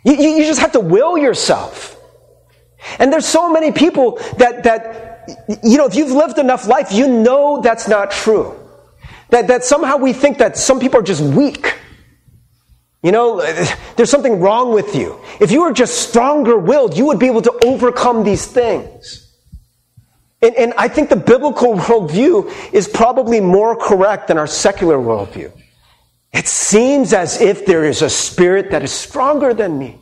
[0.04, 1.98] You, you, just have to will yourself.
[2.98, 5.28] And there's so many people that, that,
[5.64, 8.54] you know, if you've lived enough life, you know that's not true.
[9.30, 11.74] That, that somehow we think that some people are just weak.
[13.06, 13.40] You know,
[13.94, 15.20] there's something wrong with you.
[15.38, 19.32] If you were just stronger willed, you would be able to overcome these things.
[20.42, 25.52] And, and, I think the biblical worldview is probably more correct than our secular worldview.
[26.32, 30.00] It seems as if there is a spirit that is stronger than me.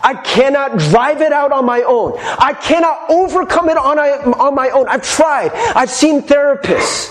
[0.00, 2.12] I cannot drive it out on my own.
[2.16, 4.86] I cannot overcome it on, on my own.
[4.86, 5.50] I've tried.
[5.74, 7.10] I've seen therapists.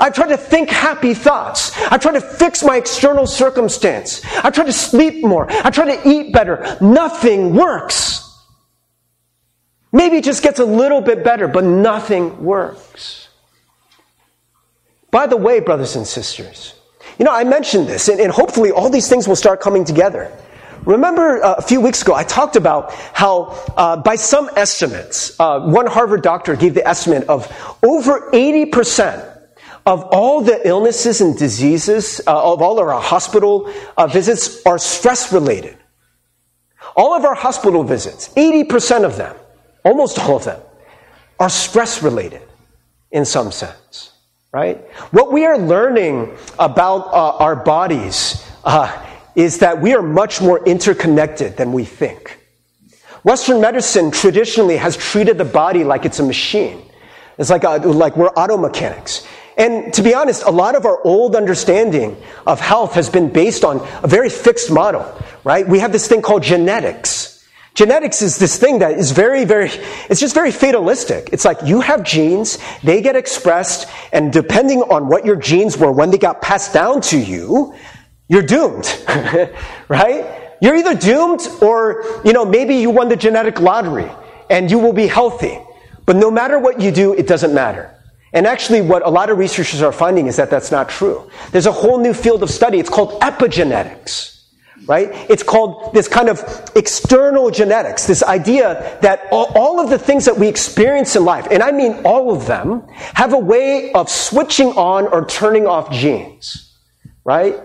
[0.00, 1.76] I try to think happy thoughts.
[1.90, 4.24] I try to fix my external circumstance.
[4.42, 5.46] I try to sleep more.
[5.50, 6.76] I try to eat better.
[6.80, 8.20] Nothing works.
[9.92, 13.28] Maybe it just gets a little bit better, but nothing works.
[15.12, 16.74] By the way, brothers and sisters,
[17.18, 20.36] you know, I mentioned this, and, and hopefully all these things will start coming together.
[20.84, 25.60] Remember uh, a few weeks ago, I talked about how, uh, by some estimates, uh,
[25.60, 27.46] one Harvard doctor gave the estimate of
[27.82, 29.33] over 80%
[29.86, 35.32] of all the illnesses and diseases, uh, of all our hospital uh, visits, are stress
[35.32, 35.76] related.
[36.96, 39.36] All of our hospital visits, 80% of them,
[39.84, 40.60] almost all of them,
[41.38, 42.42] are stress related
[43.10, 44.12] in some sense,
[44.52, 44.78] right?
[45.10, 48.90] What we are learning about uh, our bodies uh,
[49.34, 52.38] is that we are much more interconnected than we think.
[53.24, 56.82] Western medicine traditionally has treated the body like it's a machine.
[57.38, 59.26] It's like, a, like we're auto mechanics.
[59.56, 63.64] And to be honest, a lot of our old understanding of health has been based
[63.64, 65.06] on a very fixed model,
[65.44, 65.66] right?
[65.66, 67.34] We have this thing called genetics.
[67.74, 69.70] Genetics is this thing that is very, very,
[70.08, 71.30] it's just very fatalistic.
[71.32, 75.90] It's like you have genes, they get expressed, and depending on what your genes were
[75.90, 77.74] when they got passed down to you,
[78.28, 78.86] you're doomed,
[79.88, 80.56] right?
[80.60, 84.10] You're either doomed or, you know, maybe you won the genetic lottery
[84.48, 85.58] and you will be healthy.
[86.06, 87.93] But no matter what you do, it doesn't matter.
[88.34, 91.30] And actually, what a lot of researchers are finding is that that's not true.
[91.52, 92.78] There's a whole new field of study.
[92.78, 94.34] It's called epigenetics
[94.86, 95.10] right?
[95.30, 96.42] It's called this kind of
[96.76, 101.62] external genetics, this idea that all, of the things that we experience in life, and
[101.62, 106.76] I mean all of them, have a way of switching on or turning off genes,
[107.24, 107.56] right?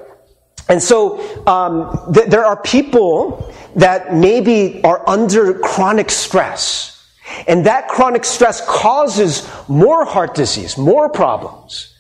[0.68, 6.99] And so um, th- there are people that maybe are under chronic stress.
[7.48, 11.96] And that chronic stress causes more heart disease, more problems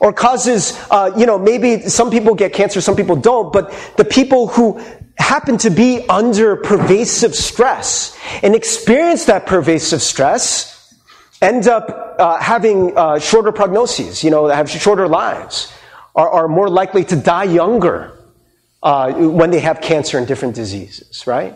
[0.00, 4.04] or causes, uh, you know, maybe some people get cancer, some people don't, but the
[4.04, 4.80] people who
[5.18, 10.94] happen to be under pervasive stress and experience that pervasive stress
[11.40, 15.72] end up uh, having uh, shorter prognoses, you know, have shorter lives,
[16.14, 18.12] are, are more likely to die younger
[18.82, 21.54] uh, when they have cancer and different diseases, right?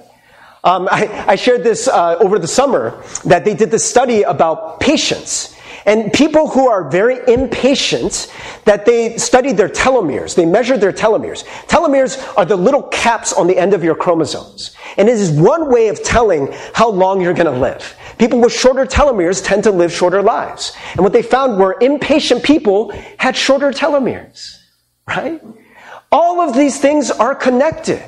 [0.63, 4.79] Um, I, I, shared this uh, over the summer that they did this study about
[4.79, 5.57] patience
[5.87, 8.33] and people who are very impatient,
[8.65, 10.35] that they studied their telomeres.
[10.35, 11.45] They measured their telomeres.
[11.67, 14.77] Telomeres are the little caps on the end of your chromosomes.
[14.97, 17.97] And it is one way of telling how long you're going to live.
[18.19, 20.77] People with shorter telomeres tend to live shorter lives.
[20.93, 24.59] And what they found were impatient people had shorter telomeres.
[25.07, 25.43] Right?
[26.13, 28.03] All of these things are connected.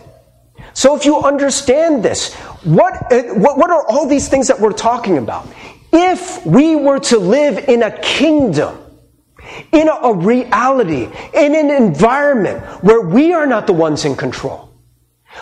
[0.75, 4.73] So if you understand this, what, uh, what, what are all these things that we're
[4.73, 5.47] talking about?
[5.93, 8.79] If we were to live in a kingdom,
[9.73, 14.70] in a, a reality, in an environment where we are not the ones in control,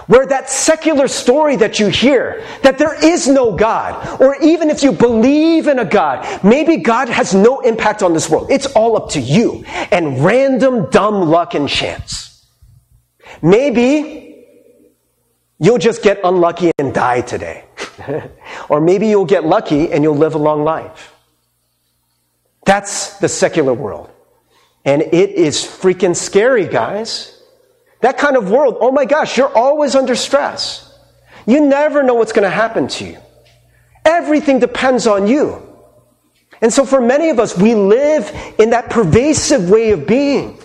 [0.07, 4.83] where that secular story that you hear, that there is no God, or even if
[4.83, 8.51] you believe in a God, maybe God has no impact on this world.
[8.51, 12.47] It's all up to you and random dumb luck and chance.
[13.43, 14.30] Maybe
[15.61, 17.65] you'll just get unlucky and die today.
[18.69, 21.15] or maybe you'll get lucky and you'll live a long life.
[22.65, 24.11] That's the secular world.
[24.85, 27.37] And it is freaking scary, guys.
[28.01, 30.87] That kind of world, oh my gosh, you're always under stress.
[31.47, 33.19] You never know what's going to happen to you.
[34.05, 35.67] Everything depends on you.
[36.63, 40.60] And so for many of us, we live in that pervasive way of being.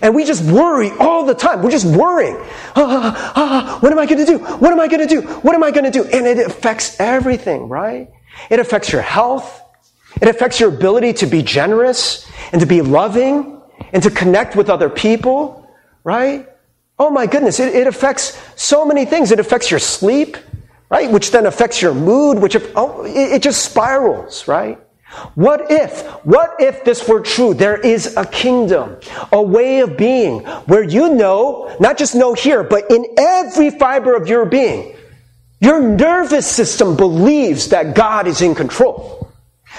[0.00, 1.62] And we just worry all the time.
[1.62, 2.36] We're just worrying.
[2.74, 4.38] Ah, ah, ah, what am I going to do?
[4.38, 5.22] What am I going to do?
[5.22, 6.04] What am I going to do?
[6.04, 8.10] And it affects everything, right?
[8.50, 9.60] It affects your health.
[10.20, 13.60] It affects your ability to be generous and to be loving
[13.92, 15.68] and to connect with other people,
[16.04, 16.48] right?
[16.98, 19.32] Oh my goodness, it, it affects so many things.
[19.32, 20.36] It affects your sleep,
[20.88, 21.10] right?
[21.10, 24.78] Which then affects your mood, which, oh, it, it just spirals, right?
[25.34, 27.52] What if, what if this were true?
[27.54, 28.96] There is a kingdom,
[29.30, 34.14] a way of being where you know, not just know here, but in every fiber
[34.14, 34.96] of your being,
[35.60, 39.30] your nervous system believes that God is in control.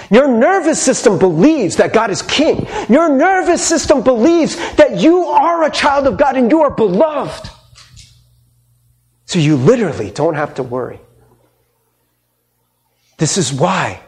[0.09, 2.67] Your nervous system believes that God is king.
[2.89, 7.49] Your nervous system believes that you are a child of God and you are beloved.
[9.25, 10.99] So you literally don't have to worry.
[13.17, 13.99] This is why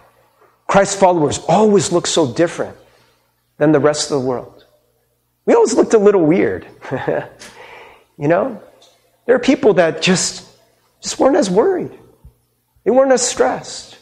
[0.68, 2.76] Christ's followers always look so different
[3.58, 4.66] than the rest of the world.
[5.46, 6.66] We always looked a little weird.
[8.18, 8.62] you know?
[9.26, 10.48] There are people that just,
[11.02, 11.92] just weren't as worried.
[12.84, 13.98] They weren't as stressed.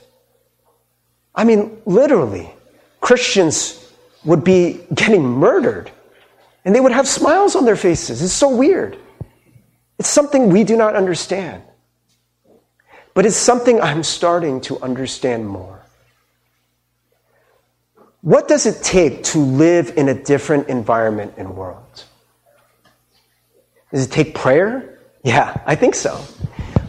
[1.35, 2.49] I mean, literally,
[3.01, 3.79] Christians
[4.23, 5.91] would be getting murdered
[6.65, 8.21] and they would have smiles on their faces.
[8.21, 8.97] It's so weird.
[9.99, 11.63] It's something we do not understand.
[13.13, 15.82] But it's something I'm starting to understand more.
[18.23, 22.05] What does it take to live in a different environment and world?
[23.91, 25.01] Does it take prayer?
[25.25, 26.23] Yeah, I think so.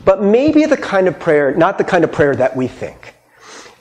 [0.04, 3.16] But maybe the kind of prayer, not the kind of prayer that we think.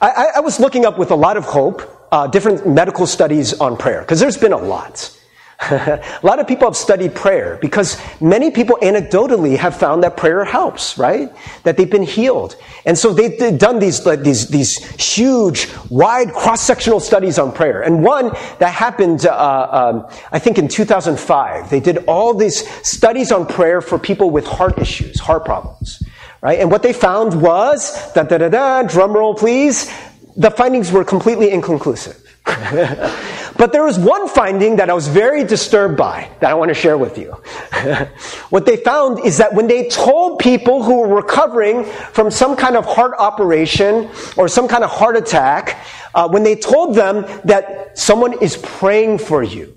[0.00, 3.76] I, I was looking up with a lot of hope uh, different medical studies on
[3.76, 5.16] prayer, because there's been a lot.
[5.70, 10.44] a lot of people have studied prayer because many people anecdotally have found that prayer
[10.44, 11.32] helps, right?
[11.62, 12.56] That they've been healed.
[12.84, 17.82] And so they've done these, like, these, these huge, wide cross-sectional studies on prayer.
[17.82, 23.32] And one that happened, uh, um, I think in 2005, they did all these studies
[23.32, 26.02] on prayer for people with heart issues, heart problems,
[26.42, 26.58] right?
[26.58, 29.90] And what they found was, da da da da, drum roll please,
[30.36, 32.23] the findings were completely inconclusive.
[33.56, 36.74] But there was one finding that I was very disturbed by that I want to
[36.74, 37.32] share with you.
[38.50, 42.76] what they found is that when they told people who were recovering from some kind
[42.76, 45.78] of heart operation or some kind of heart attack,
[46.14, 49.76] uh, when they told them that someone is praying for you,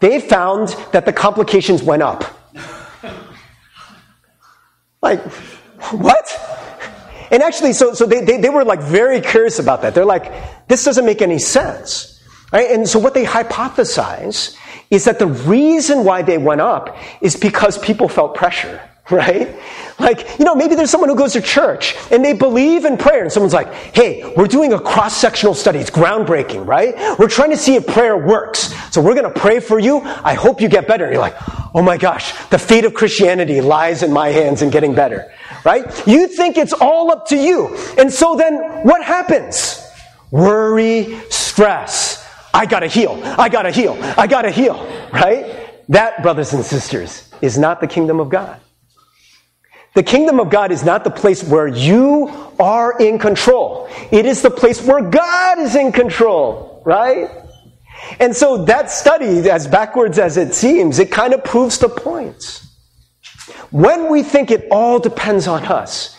[0.00, 2.24] they found that the complications went up.
[5.02, 5.20] like,
[5.90, 6.55] what?
[7.30, 9.94] And actually, so, so they, they, they were like very curious about that.
[9.94, 12.22] They're like, this doesn't make any sense.
[12.52, 12.70] Right?
[12.70, 14.56] And so what they hypothesize
[14.90, 19.56] is that the reason why they went up is because people felt pressure, right?
[19.98, 23.22] Like, you know, maybe there's someone who goes to church and they believe in prayer
[23.22, 25.78] and someone's like, hey, we're doing a cross-sectional study.
[25.78, 27.18] It's groundbreaking, right?
[27.18, 28.74] We're trying to see if prayer works.
[28.92, 30.00] So we're going to pray for you.
[30.02, 31.04] I hope you get better.
[31.04, 31.36] And you're like,
[31.74, 35.32] oh my gosh, the fate of Christianity lies in my hands in getting better,
[35.66, 36.06] right?
[36.06, 37.76] You think it's all up to you.
[37.98, 38.54] And so then
[38.84, 39.82] what happens?
[40.30, 42.24] Worry, stress.
[42.54, 43.20] I gotta heal.
[43.24, 43.98] I gotta heal.
[44.16, 44.76] I gotta heal,
[45.12, 45.88] right?
[45.88, 48.60] That, brothers and sisters, is not the kingdom of God.
[49.94, 53.88] The kingdom of God is not the place where you are in control.
[54.12, 57.28] It is the place where God is in control, right?
[58.20, 62.65] And so that study, as backwards as it seems, it kind of proves the point.
[63.70, 66.16] When we think it all depends on us,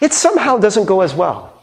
[0.00, 1.62] it somehow doesn't go as well.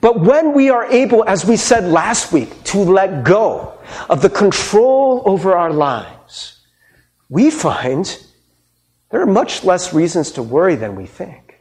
[0.00, 3.78] But when we are able, as we said last week, to let go
[4.08, 6.60] of the control over our lives,
[7.28, 8.18] we find
[9.10, 11.60] there are much less reasons to worry than we think.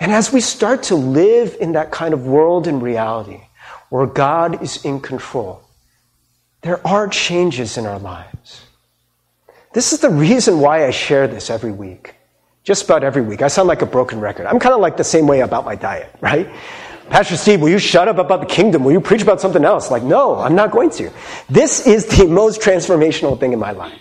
[0.00, 3.40] And as we start to live in that kind of world and reality
[3.88, 5.62] where God is in control,
[6.62, 8.66] there are changes in our lives.
[9.74, 12.14] This is the reason why I share this every week.
[12.62, 13.42] Just about every week.
[13.42, 14.46] I sound like a broken record.
[14.46, 16.48] I'm kind of like the same way about my diet, right?
[17.10, 18.84] Pastor Steve, will you shut up about the kingdom?
[18.84, 19.90] Will you preach about something else?
[19.90, 21.10] Like, no, I'm not going to.
[21.50, 24.00] This is the most transformational thing in my life.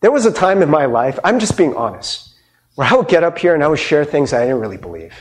[0.00, 2.34] There was a time in my life, I'm just being honest,
[2.74, 5.12] where I would get up here and I would share things I didn't really believe.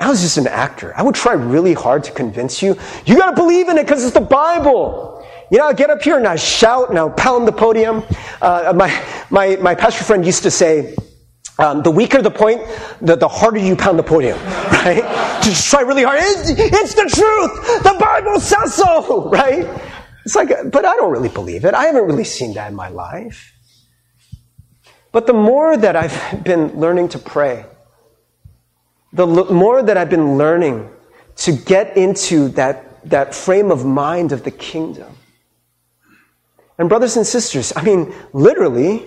[0.00, 0.92] I was just an actor.
[0.96, 4.14] I would try really hard to convince you, you gotta believe in it because it's
[4.14, 5.11] the Bible.
[5.52, 8.04] You know, I get up here and I shout and I pound the podium.
[8.40, 10.96] Uh, my, my, my pastor friend used to say,
[11.58, 12.62] um, the weaker the point,
[13.02, 15.02] the, the harder you pound the podium, right?
[15.42, 16.20] Just try really hard.
[16.22, 17.82] It's, it's the truth.
[17.82, 19.68] The Bible says so, right?
[20.24, 21.74] It's like, but I don't really believe it.
[21.74, 23.52] I haven't really seen that in my life.
[25.12, 27.66] But the more that I've been learning to pray,
[29.12, 30.88] the more that I've been learning
[31.36, 35.14] to get into that, that frame of mind of the kingdom.
[36.82, 39.04] And brothers and sisters, I mean, literally,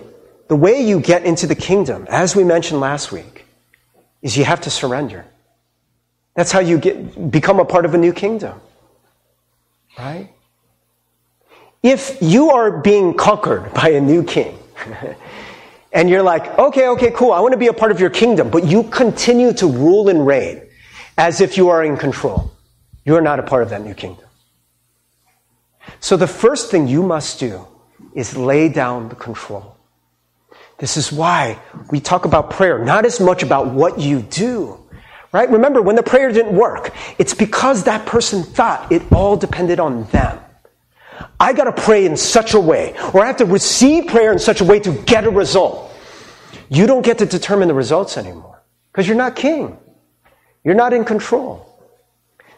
[0.48, 3.44] the way you get into the kingdom, as we mentioned last week,
[4.22, 5.26] is you have to surrender.
[6.32, 8.58] That's how you get, become a part of a new kingdom.
[9.98, 10.30] Right?
[11.82, 14.58] if you are being conquered by a new king,
[15.92, 18.48] and you're like, okay, okay, cool, I want to be a part of your kingdom,
[18.48, 20.62] but you continue to rule and reign
[21.18, 22.50] as if you are in control,
[23.04, 24.25] you are not a part of that new kingdom.
[26.00, 27.66] So the first thing you must do
[28.14, 29.76] is lay down the control.
[30.78, 31.58] This is why
[31.90, 34.78] we talk about prayer, not as much about what you do.
[35.32, 35.50] Right?
[35.50, 40.04] Remember, when the prayer didn't work, it's because that person thought it all depended on
[40.04, 40.40] them.
[41.40, 44.38] I got to pray in such a way, or I have to receive prayer in
[44.38, 45.92] such a way to get a result.
[46.68, 48.62] You don't get to determine the results anymore
[48.92, 49.78] because you're not king.
[50.64, 51.65] You're not in control.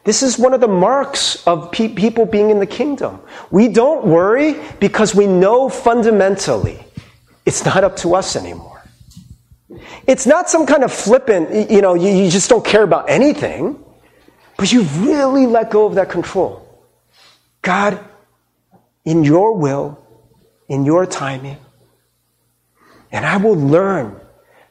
[0.09, 3.21] This is one of the marks of pe- people being in the kingdom.
[3.51, 6.83] We don't worry because we know fundamentally
[7.45, 8.83] it's not up to us anymore.
[10.07, 13.85] It's not some kind of flippant, you know, you, you just don't care about anything,
[14.57, 16.67] but you've really let go of that control.
[17.61, 18.03] God,
[19.05, 20.03] in your will,
[20.71, 21.59] in your timing.
[23.13, 24.19] And I will learn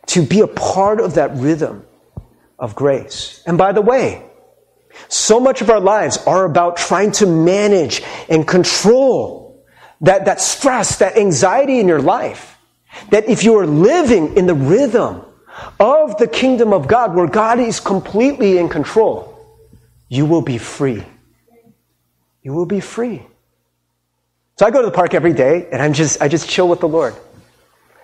[0.07, 1.85] to be a part of that rhythm
[2.57, 3.43] of grace.
[3.45, 4.26] And by the way,
[5.07, 9.65] so much of our lives are about trying to manage and control
[10.01, 12.57] that, that stress, that anxiety in your life.
[13.11, 15.23] That if you are living in the rhythm
[15.79, 19.33] of the kingdom of God, where God is completely in control,
[20.09, 21.03] you will be free.
[22.41, 23.25] You will be free.
[24.57, 26.79] So I go to the park every day and I'm just, I just chill with
[26.79, 27.15] the Lord.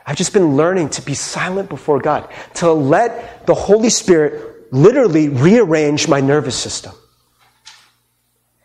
[0.05, 5.30] I've just been learning to be silent before God, to let the Holy Spirit literally
[5.30, 6.93] rearrange my nervous system.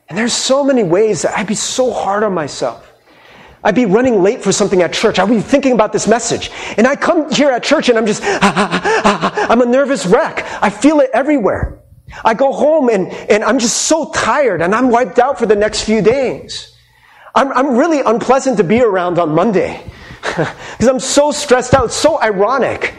[0.09, 2.91] And there's so many ways that I'd be so hard on myself.
[3.63, 5.19] I'd be running late for something at church.
[5.19, 6.51] I'd be thinking about this message.
[6.79, 10.47] And I come here at church and I'm just, I'm a nervous wreck.
[10.63, 11.83] I feel it everywhere.
[12.25, 15.57] I go home and, and I'm just so tired and I'm wiped out for the
[15.57, 16.75] next few days.
[17.35, 19.85] I'm, I'm really unpleasant to be around on Monday
[20.23, 21.87] because I'm so stressed out.
[21.87, 22.95] It's so ironic.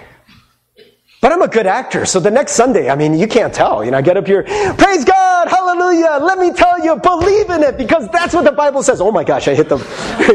[1.21, 3.83] But I'm a good actor, so the next Sunday, I mean, you can't tell.
[3.83, 7.61] You know, I get up here, praise God, hallelujah, let me tell you, believe in
[7.61, 9.01] it, because that's what the Bible says.
[9.01, 9.81] Oh my gosh, I hit them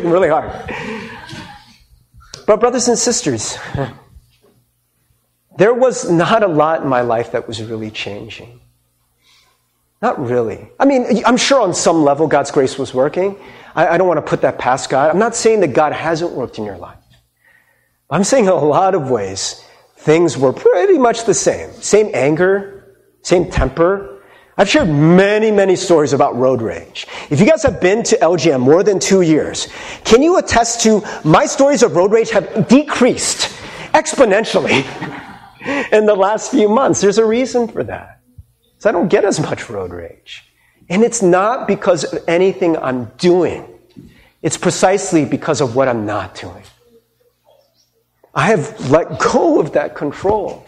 [0.10, 0.52] really hard.
[2.46, 3.56] But, brothers and sisters,
[5.56, 8.60] there was not a lot in my life that was really changing.
[10.02, 10.68] Not really.
[10.78, 13.38] I mean, I'm sure on some level God's grace was working.
[13.74, 15.10] I, I don't want to put that past God.
[15.10, 16.98] I'm not saying that God hasn't worked in your life.
[18.10, 19.64] I'm saying in a lot of ways,
[20.04, 21.72] things were pretty much the same.
[21.80, 24.14] Same anger, same temper,
[24.56, 27.08] I've shared many, many stories about road rage.
[27.28, 29.66] If you guys have been to LGM more than two years,
[30.04, 33.50] can you attest to my stories of road rage have decreased
[33.94, 34.84] exponentially
[35.92, 37.00] in the last few months?
[37.00, 38.20] There's a reason for that.
[38.78, 40.44] So I don't get as much road rage.
[40.88, 43.66] And it's not because of anything I'm doing.
[44.40, 46.62] It's precisely because of what I'm not doing.
[48.34, 50.64] I have let go of that control.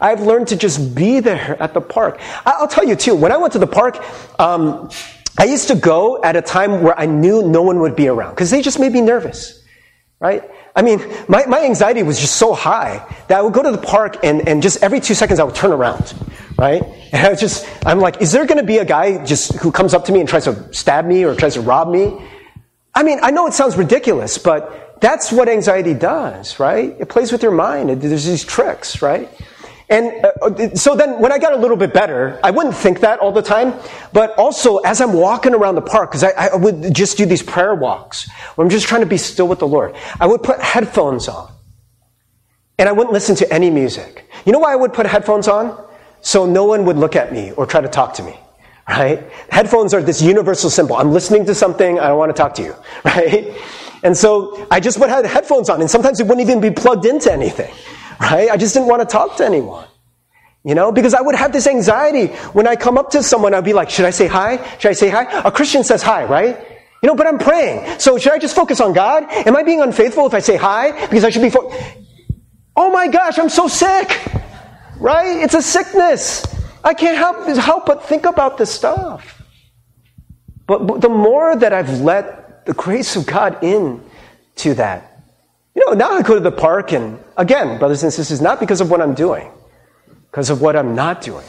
[0.00, 2.20] I've learned to just be there at the park.
[2.46, 4.02] I'll tell you too, when I went to the park,
[4.40, 4.90] um,
[5.38, 8.30] I used to go at a time where I knew no one would be around
[8.30, 9.62] because they just made me nervous,
[10.18, 10.42] right?
[10.74, 13.78] I mean, my, my anxiety was just so high that I would go to the
[13.78, 16.14] park and, and just every two seconds I would turn around,
[16.58, 16.82] right?
[17.12, 19.72] And I was just, I'm like, is there going to be a guy just who
[19.72, 22.24] comes up to me and tries to stab me or tries to rob me?
[22.94, 26.94] I mean, I know it sounds ridiculous, but that's what anxiety does, right?
[26.98, 27.90] It plays with your mind.
[27.90, 29.28] It, There's these tricks, right?
[29.90, 33.18] And uh, so then when I got a little bit better, I wouldn't think that
[33.18, 33.74] all the time,
[34.12, 37.42] but also as I'm walking around the park, because I, I, would just do these
[37.42, 40.60] prayer walks where I'm just trying to be still with the Lord, I would put
[40.60, 41.52] headphones on.
[42.78, 44.30] And I wouldn't listen to any music.
[44.46, 45.84] You know why I would put headphones on?
[46.20, 48.38] So no one would look at me or try to talk to me.
[48.88, 49.24] Right?
[49.50, 50.96] Headphones are this universal symbol.
[50.96, 52.76] I'm listening to something, I don't want to talk to you.
[53.04, 53.56] Right?
[54.02, 57.04] And so I just would have headphones on, and sometimes it wouldn't even be plugged
[57.06, 57.72] into anything
[58.20, 58.50] right?
[58.50, 59.86] I just didn't want to talk to anyone.
[60.62, 63.64] You know, because I would have this anxiety when I come up to someone, I'd
[63.64, 64.58] be like, should I say hi?
[64.78, 65.22] Should I say hi?
[65.40, 66.58] A Christian says hi, right?
[67.02, 67.98] You know, but I'm praying.
[67.98, 69.24] So should I just focus on God?
[69.30, 71.06] Am I being unfaithful if I say hi?
[71.06, 71.72] Because I should be, fo-
[72.76, 74.20] oh my gosh, I'm so sick,
[74.98, 75.42] right?
[75.42, 76.44] It's a sickness.
[76.84, 79.42] I can't help, help but think about this stuff.
[80.66, 84.02] But, but the more that I've let the grace of God in
[84.56, 85.24] to that,
[85.74, 88.80] you know, now I go to the park, and again, brothers and sisters, not because
[88.80, 89.50] of what I'm doing,
[90.30, 91.46] because of what I'm not doing.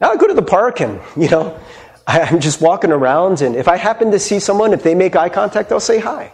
[0.00, 1.58] Now I go to the park, and, you know,
[2.06, 5.28] I'm just walking around, and if I happen to see someone, if they make eye
[5.28, 6.32] contact, I'll say hi.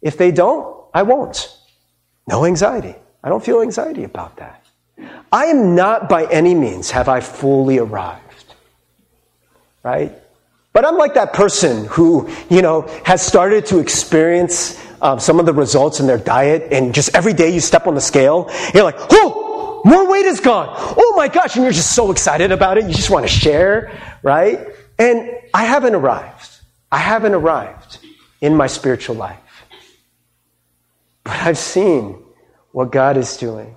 [0.00, 1.54] If they don't, I won't.
[2.28, 2.94] No anxiety.
[3.22, 4.64] I don't feel anxiety about that.
[5.32, 8.54] I am not by any means have I fully arrived.
[9.82, 10.12] Right?
[10.78, 15.46] But I'm like that person who, you know, has started to experience um, some of
[15.46, 18.84] the results in their diet, and just every day you step on the scale, you're
[18.84, 20.68] like, oh, more weight is gone.
[20.70, 21.56] Oh my gosh.
[21.56, 22.84] And you're just so excited about it.
[22.84, 23.90] You just want to share,
[24.22, 24.68] right?
[25.00, 26.48] And I haven't arrived.
[26.92, 27.98] I haven't arrived
[28.40, 29.64] in my spiritual life.
[31.24, 32.22] But I've seen
[32.70, 33.74] what God is doing.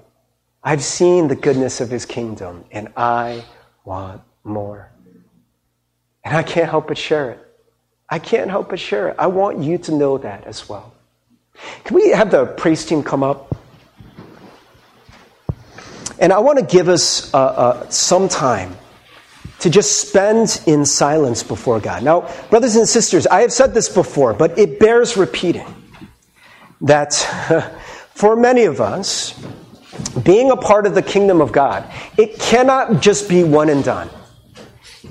[0.63, 3.43] I've seen the goodness of his kingdom, and I
[3.85, 4.90] want more.
[6.23, 7.39] And I can't help but share it.
[8.09, 9.15] I can't help but share it.
[9.17, 10.93] I want you to know that as well.
[11.83, 13.55] Can we have the praise team come up?
[16.19, 18.75] And I want to give us uh, uh, some time
[19.59, 22.03] to just spend in silence before God.
[22.03, 25.65] Now, brothers and sisters, I have said this before, but it bears repeating
[26.81, 27.13] that
[28.13, 29.39] for many of us,
[30.23, 34.09] being a part of the kingdom of God, it cannot just be one and done.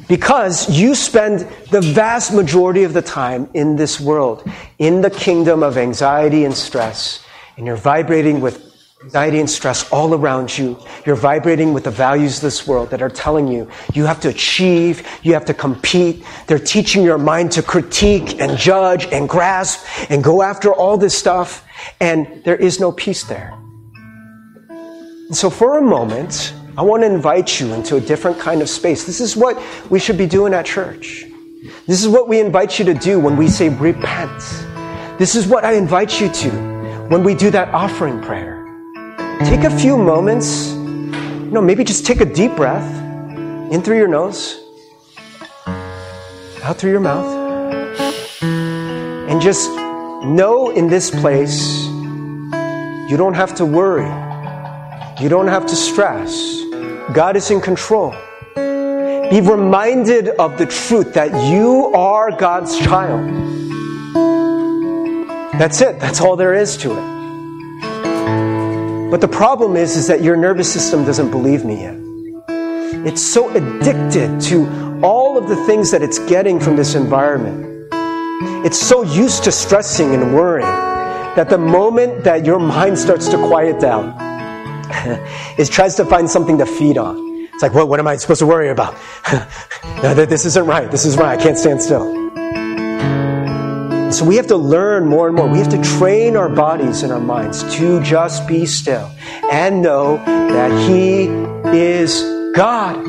[0.09, 5.62] Because you spend the vast majority of the time in this world, in the kingdom
[5.62, 7.24] of anxiety and stress,
[7.57, 8.70] and you're vibrating with
[9.03, 10.78] anxiety and stress all around you.
[11.07, 14.28] You're vibrating with the values of this world that are telling you you have to
[14.28, 16.24] achieve, you have to compete.
[16.47, 21.16] They're teaching your mind to critique and judge and grasp and go after all this
[21.16, 21.66] stuff,
[21.99, 23.55] and there is no peace there.
[24.68, 28.68] And so, for a moment, I want to invite you into a different kind of
[28.70, 29.05] space.
[29.05, 31.26] This is what we should be doing at church.
[31.87, 34.39] This is what we invite you to do when we say repent.
[35.18, 36.49] This is what I invite you to
[37.11, 38.64] when we do that offering prayer.
[39.41, 42.91] Take a few moments, you know, maybe just take a deep breath
[43.70, 44.59] in through your nose,
[45.66, 47.31] out through your mouth,
[48.43, 49.68] and just
[50.24, 51.62] know in this place
[53.11, 54.09] you don't have to worry.
[55.20, 56.70] You don't have to stress.
[57.13, 58.15] God is in control.
[58.55, 63.21] Be reminded of the truth that you are God's child.
[65.59, 65.99] That's it.
[65.99, 67.21] That's all there is to it.
[69.11, 71.97] But the problem is, is that your nervous system doesn't believe me yet.
[73.05, 77.89] It's so addicted to all of the things that it's getting from this environment.
[78.65, 80.69] It's so used to stressing and worrying
[81.35, 84.30] that the moment that your mind starts to quiet down,
[85.59, 87.16] it tries to find something to feed on,
[87.53, 88.97] It's like, what, what am I supposed to worry about?
[90.03, 90.91] this isn't right.
[90.91, 91.38] This is right.
[91.38, 92.20] I can't stand still.
[94.12, 95.49] So we have to learn more and more.
[95.49, 99.11] We have to train our bodies and our minds to just be still
[99.53, 101.26] and know that He
[101.76, 102.22] is
[102.57, 103.05] God.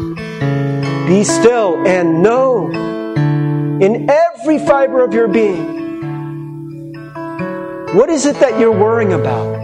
[1.08, 2.70] Be still and know
[3.82, 5.82] in every fiber of your being
[7.94, 9.61] what is it that you're worrying about?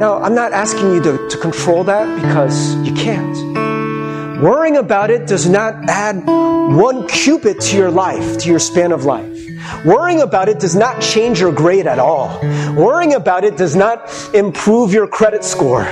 [0.00, 4.40] Now, I'm not asking you to, to control that because you can't.
[4.40, 9.04] Worrying about it does not add one cubit to your life, to your span of
[9.04, 9.38] life.
[9.84, 12.40] Worrying about it does not change your grade at all.
[12.74, 15.84] Worrying about it does not improve your credit score.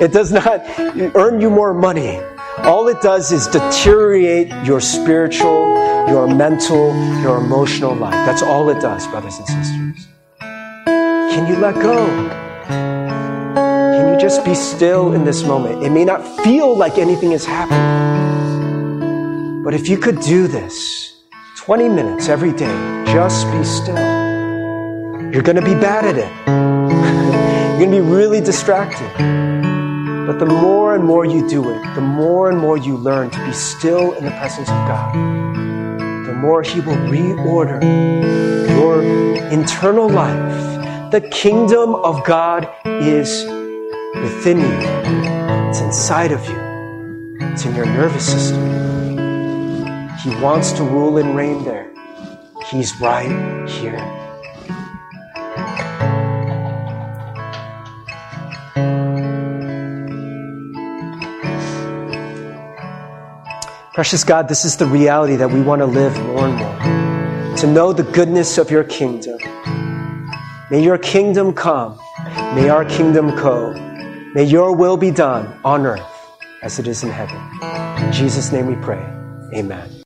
[0.00, 0.62] it does not
[1.16, 2.20] earn you more money.
[2.58, 5.66] All it does is deteriorate your spiritual,
[6.08, 8.12] your mental, your emotional life.
[8.12, 10.06] That's all it does, brothers and sisters.
[10.38, 12.47] Can you let go?
[14.18, 15.84] Just be still in this moment?
[15.84, 17.78] It may not feel like anything is happening.
[19.62, 21.22] But if you could do this
[21.58, 23.94] 20 minutes every day, just be still.
[25.32, 26.32] You're going to be bad at it.
[27.78, 29.08] You're going to be really distracted.
[30.26, 33.46] But the more and more you do it, the more and more you learn to
[33.46, 35.14] be still in the presence of God,
[36.26, 37.80] the more He will reorder
[38.76, 39.00] your
[39.52, 41.12] internal life.
[41.12, 43.57] The kingdom of God is
[44.14, 49.18] within you, it's inside of you, it's in your nervous system.
[50.18, 51.92] He wants to rule and reign there.
[52.70, 53.98] He's right here.
[63.94, 67.56] Precious God, this is the reality that we want to live more and more.
[67.56, 69.38] To know the goodness of your kingdom.
[70.70, 71.98] May your kingdom come.
[72.54, 73.87] May our kingdom go.
[74.38, 76.00] May your will be done on earth
[76.62, 77.40] as it is in heaven.
[78.00, 79.04] In Jesus' name we pray.
[79.52, 79.97] Amen.